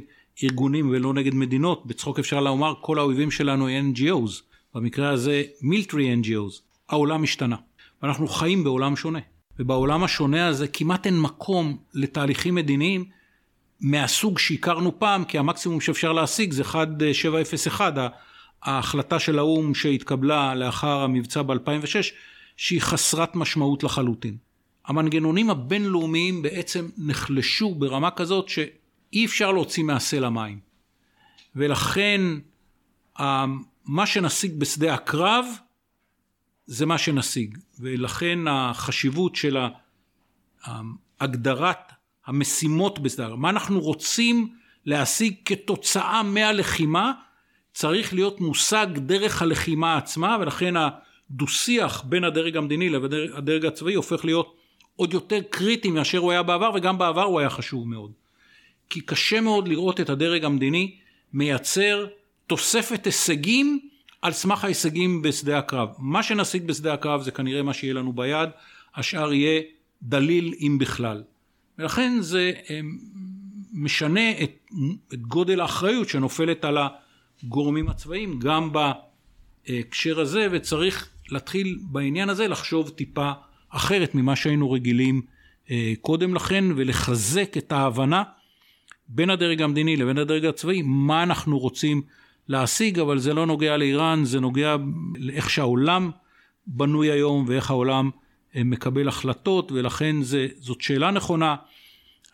ארגונים 0.44 0.90
ולא 0.90 1.14
נגד 1.14 1.34
מדינות, 1.34 1.86
בצחוק 1.86 2.18
אפשר 2.18 2.40
לומר 2.40 2.74
כל 2.80 2.98
האויבים 2.98 3.30
שלנו 3.30 3.68
הם 3.68 3.92
NGOs, 3.96 4.42
במקרה 4.74 5.10
הזה 5.10 5.42
מילטרי 5.62 6.14
NGOs, 6.22 6.62
העולם 6.88 7.22
השתנה. 7.22 7.56
ואנחנו 8.02 8.28
חיים 8.28 8.64
בעולם 8.64 8.96
שונה. 8.96 9.18
ובעולם 9.58 10.04
השונה 10.04 10.46
הזה 10.46 10.68
כמעט 10.68 11.06
אין 11.06 11.20
מקום 11.20 11.76
לתהליכים 11.94 12.54
מדיניים 12.54 13.04
מהסוג 13.80 14.38
שהכרנו 14.38 14.98
פעם, 14.98 15.24
כי 15.24 15.38
המקסימום 15.38 15.80
שאפשר 15.80 16.12
להשיג 16.12 16.52
זה 16.52 16.62
1701, 16.62 17.94
ההחלטה 18.62 19.18
של 19.18 19.38
האו"ם 19.38 19.74
שהתקבלה 19.74 20.54
לאחר 20.54 21.00
המבצע 21.00 21.42
ב-2006, 21.42 22.12
שהיא 22.56 22.80
חסרת 22.80 23.34
משמעות 23.34 23.82
לחלוטין. 23.82 24.36
המנגנונים 24.86 25.50
הבינלאומיים 25.50 26.42
בעצם 26.42 26.88
נחלשו 26.98 27.74
ברמה 27.74 28.10
כזאת 28.10 28.48
שאי 28.48 29.26
אפשר 29.26 29.52
להוציא 29.52 29.84
מהסלע 29.84 30.28
מים. 30.28 30.58
ולכן 31.56 32.20
מה 33.84 34.06
שנשיג 34.06 34.54
בשדה 34.58 34.94
הקרב 34.94 35.44
זה 36.66 36.86
מה 36.86 36.98
שנשיג. 36.98 37.58
ולכן 37.80 38.38
החשיבות 38.48 39.36
של 39.36 39.56
הגדרת 41.20 41.92
המשימות 42.30 42.98
בסדר, 42.98 43.34
מה 43.34 43.50
אנחנו 43.50 43.80
רוצים 43.80 44.48
להשיג 44.86 45.34
כתוצאה 45.44 46.22
מהלחימה, 46.22 47.12
צריך 47.72 48.14
להיות 48.14 48.40
מושג 48.40 48.86
דרך 48.96 49.42
הלחימה 49.42 49.96
עצמה, 49.96 50.36
ולכן 50.40 50.74
הדו-שיח 50.76 52.02
בין 52.02 52.24
הדרג 52.24 52.56
המדיני 52.56 52.88
לבין 52.88 53.32
הדרג 53.34 53.66
הצבאי 53.66 53.94
הופך 53.94 54.24
להיות 54.24 54.56
עוד 54.96 55.14
יותר 55.14 55.40
קריטי 55.50 55.90
מאשר 55.90 56.18
הוא 56.18 56.30
היה 56.32 56.42
בעבר, 56.42 56.70
וגם 56.74 56.98
בעבר 56.98 57.22
הוא 57.22 57.40
היה 57.40 57.50
חשוב 57.50 57.88
מאוד. 57.88 58.12
כי 58.90 59.00
קשה 59.00 59.40
מאוד 59.40 59.68
לראות 59.68 60.00
את 60.00 60.10
הדרג 60.10 60.44
המדיני 60.44 60.96
מייצר 61.32 62.06
תוספת 62.46 63.04
הישגים 63.04 63.80
על 64.22 64.32
סמך 64.32 64.64
ההישגים 64.64 65.22
בשדה 65.22 65.58
הקרב. 65.58 65.88
מה 65.98 66.22
שנשיג 66.22 66.66
בשדה 66.66 66.94
הקרב 66.94 67.22
זה 67.22 67.30
כנראה 67.30 67.62
מה 67.62 67.74
שיהיה 67.74 67.94
לנו 67.94 68.12
ביד, 68.12 68.48
השאר 68.94 69.32
יהיה 69.32 69.62
דליל 70.02 70.54
אם 70.60 70.78
בכלל. 70.80 71.22
ולכן 71.80 72.20
זה 72.20 72.52
אה, 72.70 72.80
משנה 73.72 74.30
את, 74.30 74.70
את 75.14 75.20
גודל 75.20 75.60
האחריות 75.60 76.08
שנופלת 76.08 76.64
על 76.64 76.78
הגורמים 77.44 77.88
הצבאיים 77.88 78.38
גם 78.38 78.70
בהקשר 78.72 80.20
הזה 80.20 80.46
וצריך 80.52 81.08
להתחיל 81.30 81.78
בעניין 81.82 82.28
הזה 82.28 82.48
לחשוב 82.48 82.88
טיפה 82.88 83.32
אחרת 83.68 84.14
ממה 84.14 84.36
שהיינו 84.36 84.70
רגילים 84.70 85.22
אה, 85.70 85.92
קודם 86.00 86.34
לכן 86.34 86.64
ולחזק 86.76 87.56
את 87.56 87.72
ההבנה 87.72 88.22
בין 89.08 89.30
הדרג 89.30 89.62
המדיני 89.62 89.96
לבין 89.96 90.18
הדרג 90.18 90.44
הצבאי 90.44 90.82
מה 90.82 91.22
אנחנו 91.22 91.58
רוצים 91.58 92.02
להשיג 92.48 92.98
אבל 92.98 93.18
זה 93.18 93.34
לא 93.34 93.46
נוגע 93.46 93.76
לאיראן 93.76 94.24
זה 94.24 94.40
נוגע 94.40 94.76
לאיך 95.16 95.50
שהעולם 95.50 96.10
בנוי 96.66 97.10
היום 97.10 97.44
ואיך 97.48 97.70
העולם 97.70 98.10
מקבל 98.54 99.08
החלטות 99.08 99.72
ולכן 99.72 100.22
זה, 100.22 100.48
זאת 100.58 100.80
שאלה 100.80 101.10
נכונה. 101.10 101.56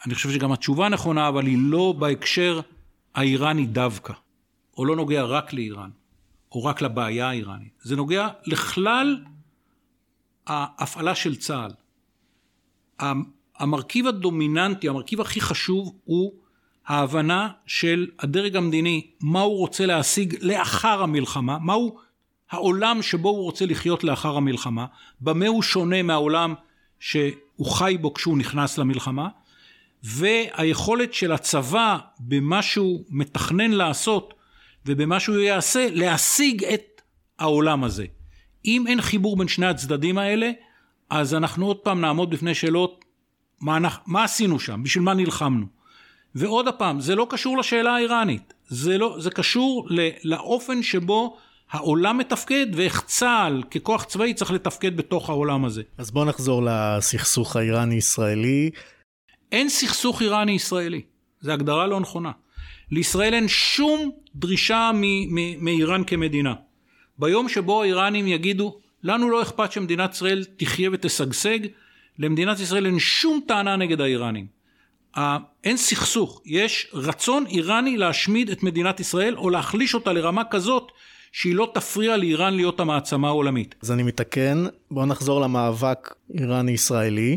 אני 0.07 0.15
חושב 0.15 0.31
שגם 0.31 0.53
התשובה 0.53 0.89
נכונה, 0.89 1.29
אבל 1.29 1.47
היא 1.47 1.59
לא 1.61 1.95
בהקשר 1.99 2.61
האיראני 3.15 3.67
דווקא, 3.67 4.13
או 4.77 4.85
לא 4.85 4.97
נוגע 4.97 5.23
רק 5.25 5.53
לאיראן, 5.53 5.91
או 6.53 6.65
רק 6.65 6.83
לבעיה 6.83 7.29
האיראנית, 7.29 7.73
זה 7.83 7.97
נוגע 7.97 8.29
לכלל 8.45 9.25
ההפעלה 10.47 11.15
של 11.15 11.37
צה"ל. 11.37 11.73
המרכיב 13.59 14.07
הדומיננטי, 14.07 14.89
המרכיב 14.89 15.21
הכי 15.21 15.41
חשוב 15.41 15.93
הוא 16.05 16.33
ההבנה 16.87 17.49
של 17.67 18.07
הדרג 18.19 18.57
המדיני, 18.57 19.11
מה 19.21 19.41
הוא 19.41 19.59
רוצה 19.59 19.87
להשיג 19.87 20.37
לאחר 20.41 21.03
המלחמה, 21.03 21.59
מהו 21.59 21.99
העולם 22.51 23.03
שבו 23.03 23.29
הוא 23.29 23.43
רוצה 23.43 23.67
לחיות 23.67 24.05
לאחר 24.05 24.37
המלחמה, 24.37 24.87
במה 25.21 25.47
הוא 25.47 25.63
שונה 25.63 26.03
מהעולם 26.03 26.55
שהוא 27.01 27.67
חי 27.67 27.97
בו 28.01 28.15
כשהוא 28.15 28.39
נכנס 28.39 28.79
למלחמה, 28.79 29.29
והיכולת 30.07 31.15
של 31.15 31.33
הצבא 31.33 31.99
במה 32.21 32.63
שהוא 32.63 33.05
מתכנן 33.09 33.71
לעשות 33.71 34.35
ובמה 34.87 35.21
שהוא 35.21 35.39
יעשה, 35.39 35.89
להשיג 35.93 36.65
את 36.65 37.03
העולם 37.39 37.85
הזה. 37.85 38.07
אם 38.65 38.85
אין 38.87 39.01
חיבור 39.01 39.37
בין 39.37 39.49
שני 39.49 39.67
הצדדים 39.67 40.19
האלה, 40.19 40.51
אז 41.11 41.35
אנחנו 41.35 41.67
עוד 41.67 41.77
פעם 41.77 42.01
נעמוד 42.01 42.31
בפני 42.31 42.55
שאלות 42.55 43.05
מה, 43.61 43.79
מה 44.07 44.25
עשינו 44.25 44.61
שם, 44.61 44.83
בשביל 44.83 45.05
מה 45.05 45.15
נלחמנו. 45.15 45.67
ועוד 46.35 46.69
פעם, 46.79 47.01
זה 47.01 47.15
לא 47.15 47.27
קשור 47.31 47.59
לשאלה 47.59 47.95
האיראנית, 47.95 48.53
זה, 48.69 48.99
לא, 48.99 49.17
זה 49.19 49.31
קשור 49.31 49.87
ל, 49.91 50.09
לאופן 50.25 50.83
שבו 50.83 51.37
העולם 51.71 52.19
מתפקד 52.19 52.67
ואיך 52.75 53.03
צה"ל 53.07 53.63
ככוח 53.71 54.05
צבאי 54.05 54.35
צריך 54.35 54.51
לתפקד 54.51 54.97
בתוך 54.97 55.31
העולם 55.31 55.65
הזה. 55.65 55.83
אז 55.99 56.11
בואו 56.11 56.25
נחזור 56.25 56.63
לסכסוך 56.65 57.57
האיראני-ישראלי. 57.57 58.71
אין 59.53 59.69
סכסוך 59.69 60.23
איראני-ישראלי, 60.23 61.03
זו 61.41 61.53
הגדרה 61.53 61.87
לא 61.87 62.01
נכונה. 62.01 62.31
לישראל 62.91 63.35
אין 63.35 63.49
שום 63.49 64.11
דרישה 64.35 64.91
מאיראן 65.61 66.05
כמדינה. 66.05 66.55
ביום 67.19 67.49
שבו 67.49 67.83
האיראנים 67.83 68.27
יגידו, 68.27 68.79
לנו 69.03 69.31
לא 69.31 69.43
אכפת 69.43 69.73
שמדינת 69.73 70.15
ישראל 70.15 70.45
תחיה 70.57 70.91
ותשגשג, 70.93 71.59
למדינת 72.19 72.61
ישראל 72.61 72.87
אין 72.87 72.99
שום 72.99 73.41
טענה 73.49 73.77
נגד 73.77 74.01
האיראנים. 74.01 74.47
אין 75.65 75.77
סכסוך, 75.77 76.43
יש 76.45 76.91
רצון 76.93 77.47
איראני 77.47 77.97
להשמיד 77.97 78.51
את 78.51 78.63
מדינת 78.63 79.01
ישראל 79.01 79.37
או 79.37 79.51
להחליש 79.51 79.95
אותה 79.95 80.13
לרמה 80.13 80.45
כזאת 80.45 80.93
שהיא 81.33 81.55
לא 81.55 81.71
תפריע 81.75 82.17
לאיראן 82.17 82.55
להיות 82.55 82.81
המעצמה 82.81 83.29
העולמית. 83.29 83.75
אז 83.83 83.93
אני 83.93 84.03
מתקן, 84.03 84.67
בואו 84.91 85.07
נחזור 85.07 85.41
למאבק 85.41 86.15
איראני-ישראלי, 86.35 87.37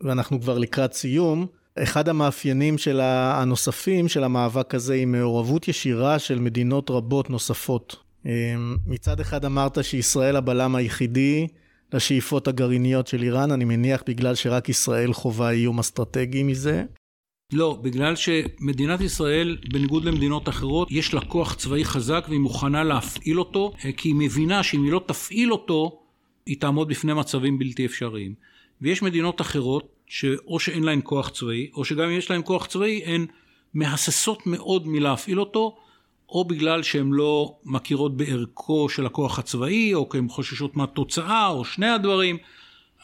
ואנחנו 0.00 0.40
כבר 0.40 0.58
לקראת 0.58 0.92
סיום. 0.92 1.46
אחד 1.82 2.08
המאפיינים 2.08 2.78
של 2.78 3.00
הנוספים 3.02 4.08
של 4.08 4.24
המאבק 4.24 4.74
הזה 4.74 4.94
היא 4.94 5.06
מעורבות 5.06 5.68
ישירה 5.68 6.18
של 6.18 6.38
מדינות 6.38 6.90
רבות 6.90 7.30
נוספות. 7.30 7.96
אמ, 8.26 8.76
מצד 8.86 9.20
אחד 9.20 9.44
אמרת 9.44 9.84
שישראל 9.84 10.36
הבלם 10.36 10.74
היחידי 10.74 11.46
לשאיפות 11.92 12.48
הגרעיניות 12.48 13.06
של 13.06 13.22
איראן, 13.22 13.52
אני 13.52 13.64
מניח 13.64 14.02
בגלל 14.06 14.34
שרק 14.34 14.68
ישראל 14.68 15.12
חווה 15.12 15.50
איום 15.50 15.78
אסטרטגי 15.78 16.42
מזה. 16.42 16.84
לא, 17.52 17.78
בגלל 17.82 18.14
שמדינת 18.16 19.00
ישראל, 19.00 19.56
בניגוד 19.72 20.04
למדינות 20.04 20.48
אחרות, 20.48 20.88
יש 20.90 21.14
לה 21.14 21.20
כוח 21.20 21.54
צבאי 21.54 21.84
חזק 21.84 22.24
והיא 22.28 22.40
מוכנה 22.40 22.84
להפעיל 22.84 23.38
אותו, 23.38 23.72
אה, 23.84 23.92
כי 23.92 24.08
היא 24.08 24.14
מבינה 24.14 24.62
שאם 24.62 24.82
היא 24.82 24.92
לא 24.92 25.00
תפעיל 25.06 25.52
אותו, 25.52 26.00
היא 26.46 26.60
תעמוד 26.60 26.88
בפני 26.88 27.14
מצבים 27.14 27.58
בלתי 27.58 27.86
אפשריים. 27.86 28.34
ויש 28.82 29.02
מדינות 29.02 29.40
אחרות, 29.40 29.94
שאו 30.06 30.60
שאין 30.60 30.84
להן 30.84 31.00
כוח 31.04 31.28
צבאי, 31.28 31.70
או 31.74 31.84
שגם 31.84 32.04
אם 32.04 32.18
יש 32.18 32.30
להן 32.30 32.40
כוח 32.44 32.66
צבאי, 32.66 33.02
הן 33.04 33.26
מהססות 33.74 34.46
מאוד 34.46 34.88
מלהפעיל 34.88 35.40
אותו, 35.40 35.76
או 36.28 36.44
בגלל 36.44 36.82
שהן 36.82 37.10
לא 37.12 37.58
מכירות 37.64 38.16
בערכו 38.16 38.88
של 38.88 39.06
הכוח 39.06 39.38
הצבאי, 39.38 39.94
או 39.94 40.08
כי 40.08 40.18
הן 40.18 40.28
חוששות 40.28 40.76
מהתוצאה, 40.76 41.48
או 41.48 41.64
שני 41.64 41.88
הדברים, 41.88 42.38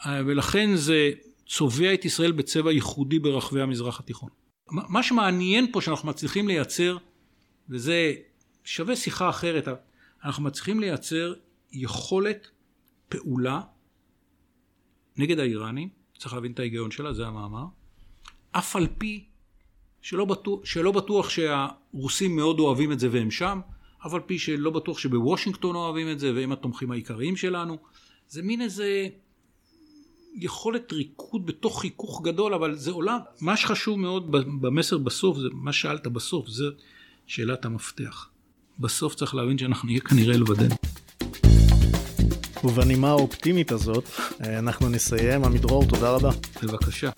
אה, 0.05 0.21
ולכן 0.25 0.75
זה 0.75 1.11
צובע 1.47 1.93
את 1.93 2.05
ישראל 2.05 2.31
בצבע 2.31 2.71
ייחודי 2.71 3.19
ברחבי 3.19 3.61
המזרח 3.61 3.99
התיכון. 3.99 4.29
מה 4.71 5.03
שמעניין 5.03 5.71
פה 5.71 5.81
שאנחנו 5.81 6.09
מצליחים 6.09 6.47
לייצר, 6.47 6.97
וזה 7.69 8.13
שווה 8.63 8.95
שיחה 8.95 9.29
אחרת, 9.29 9.67
אנחנו 10.25 10.43
מצליחים 10.43 10.79
לייצר 10.79 11.33
יכולת 11.71 12.47
פעולה 13.09 13.61
נגד 15.17 15.39
האיראנים, 15.39 15.89
צריך 16.17 16.33
להבין 16.33 16.51
את 16.51 16.59
ההיגיון 16.59 16.91
שלה, 16.91 17.13
זה 17.13 17.27
המאמר, 17.27 17.65
אף 18.51 18.75
על 18.75 18.87
פי 18.97 19.25
שלא 20.01 20.25
בטוח, 20.25 20.65
שלא 20.65 20.91
בטוח 20.91 21.29
שהרוסים 21.29 22.35
מאוד 22.35 22.59
אוהבים 22.59 22.91
את 22.91 22.99
זה 22.99 23.09
והם 23.11 23.31
שם, 23.31 23.59
אף 24.05 24.13
על 24.13 24.21
פי 24.25 24.39
שלא 24.39 24.71
בטוח 24.71 24.97
שבוושינגטון 24.99 25.75
אוהבים 25.75 26.11
את 26.11 26.19
זה 26.19 26.33
והם 26.35 26.51
התומכים 26.51 26.91
העיקריים 26.91 27.35
שלנו. 27.35 27.77
זה 28.29 28.41
מין 28.41 28.61
איזה 28.61 29.07
יכולת 30.35 30.93
ריקוד 30.93 31.45
בתוך 31.45 31.81
חיכוך 31.81 32.21
גדול, 32.23 32.53
אבל 32.53 32.75
זה 32.75 32.91
עולם. 32.91 33.19
מה 33.41 33.57
שחשוב 33.57 33.99
מאוד 33.99 34.31
במסר 34.61 34.97
בסוף, 34.97 35.37
זה 35.37 35.47
מה 35.53 35.73
שאלת 35.73 36.07
בסוף, 36.07 36.47
זה 36.47 36.65
שאלת 37.27 37.65
המפתח. 37.65 38.29
בסוף 38.79 39.15
צריך 39.15 39.35
להבין 39.35 39.57
שאנחנו 39.57 39.87
נהיה 39.87 39.99
כנראה 39.99 40.37
לבדנו. 40.37 40.75
ובנימה 42.65 43.09
האופטימית 43.09 43.71
הזאת, 43.71 44.09
אנחנו 44.41 44.89
נסיים. 44.89 45.43
עמידרור, 45.43 45.85
תודה 45.85 46.09
רבה. 46.09 46.29
בבקשה. 46.63 47.09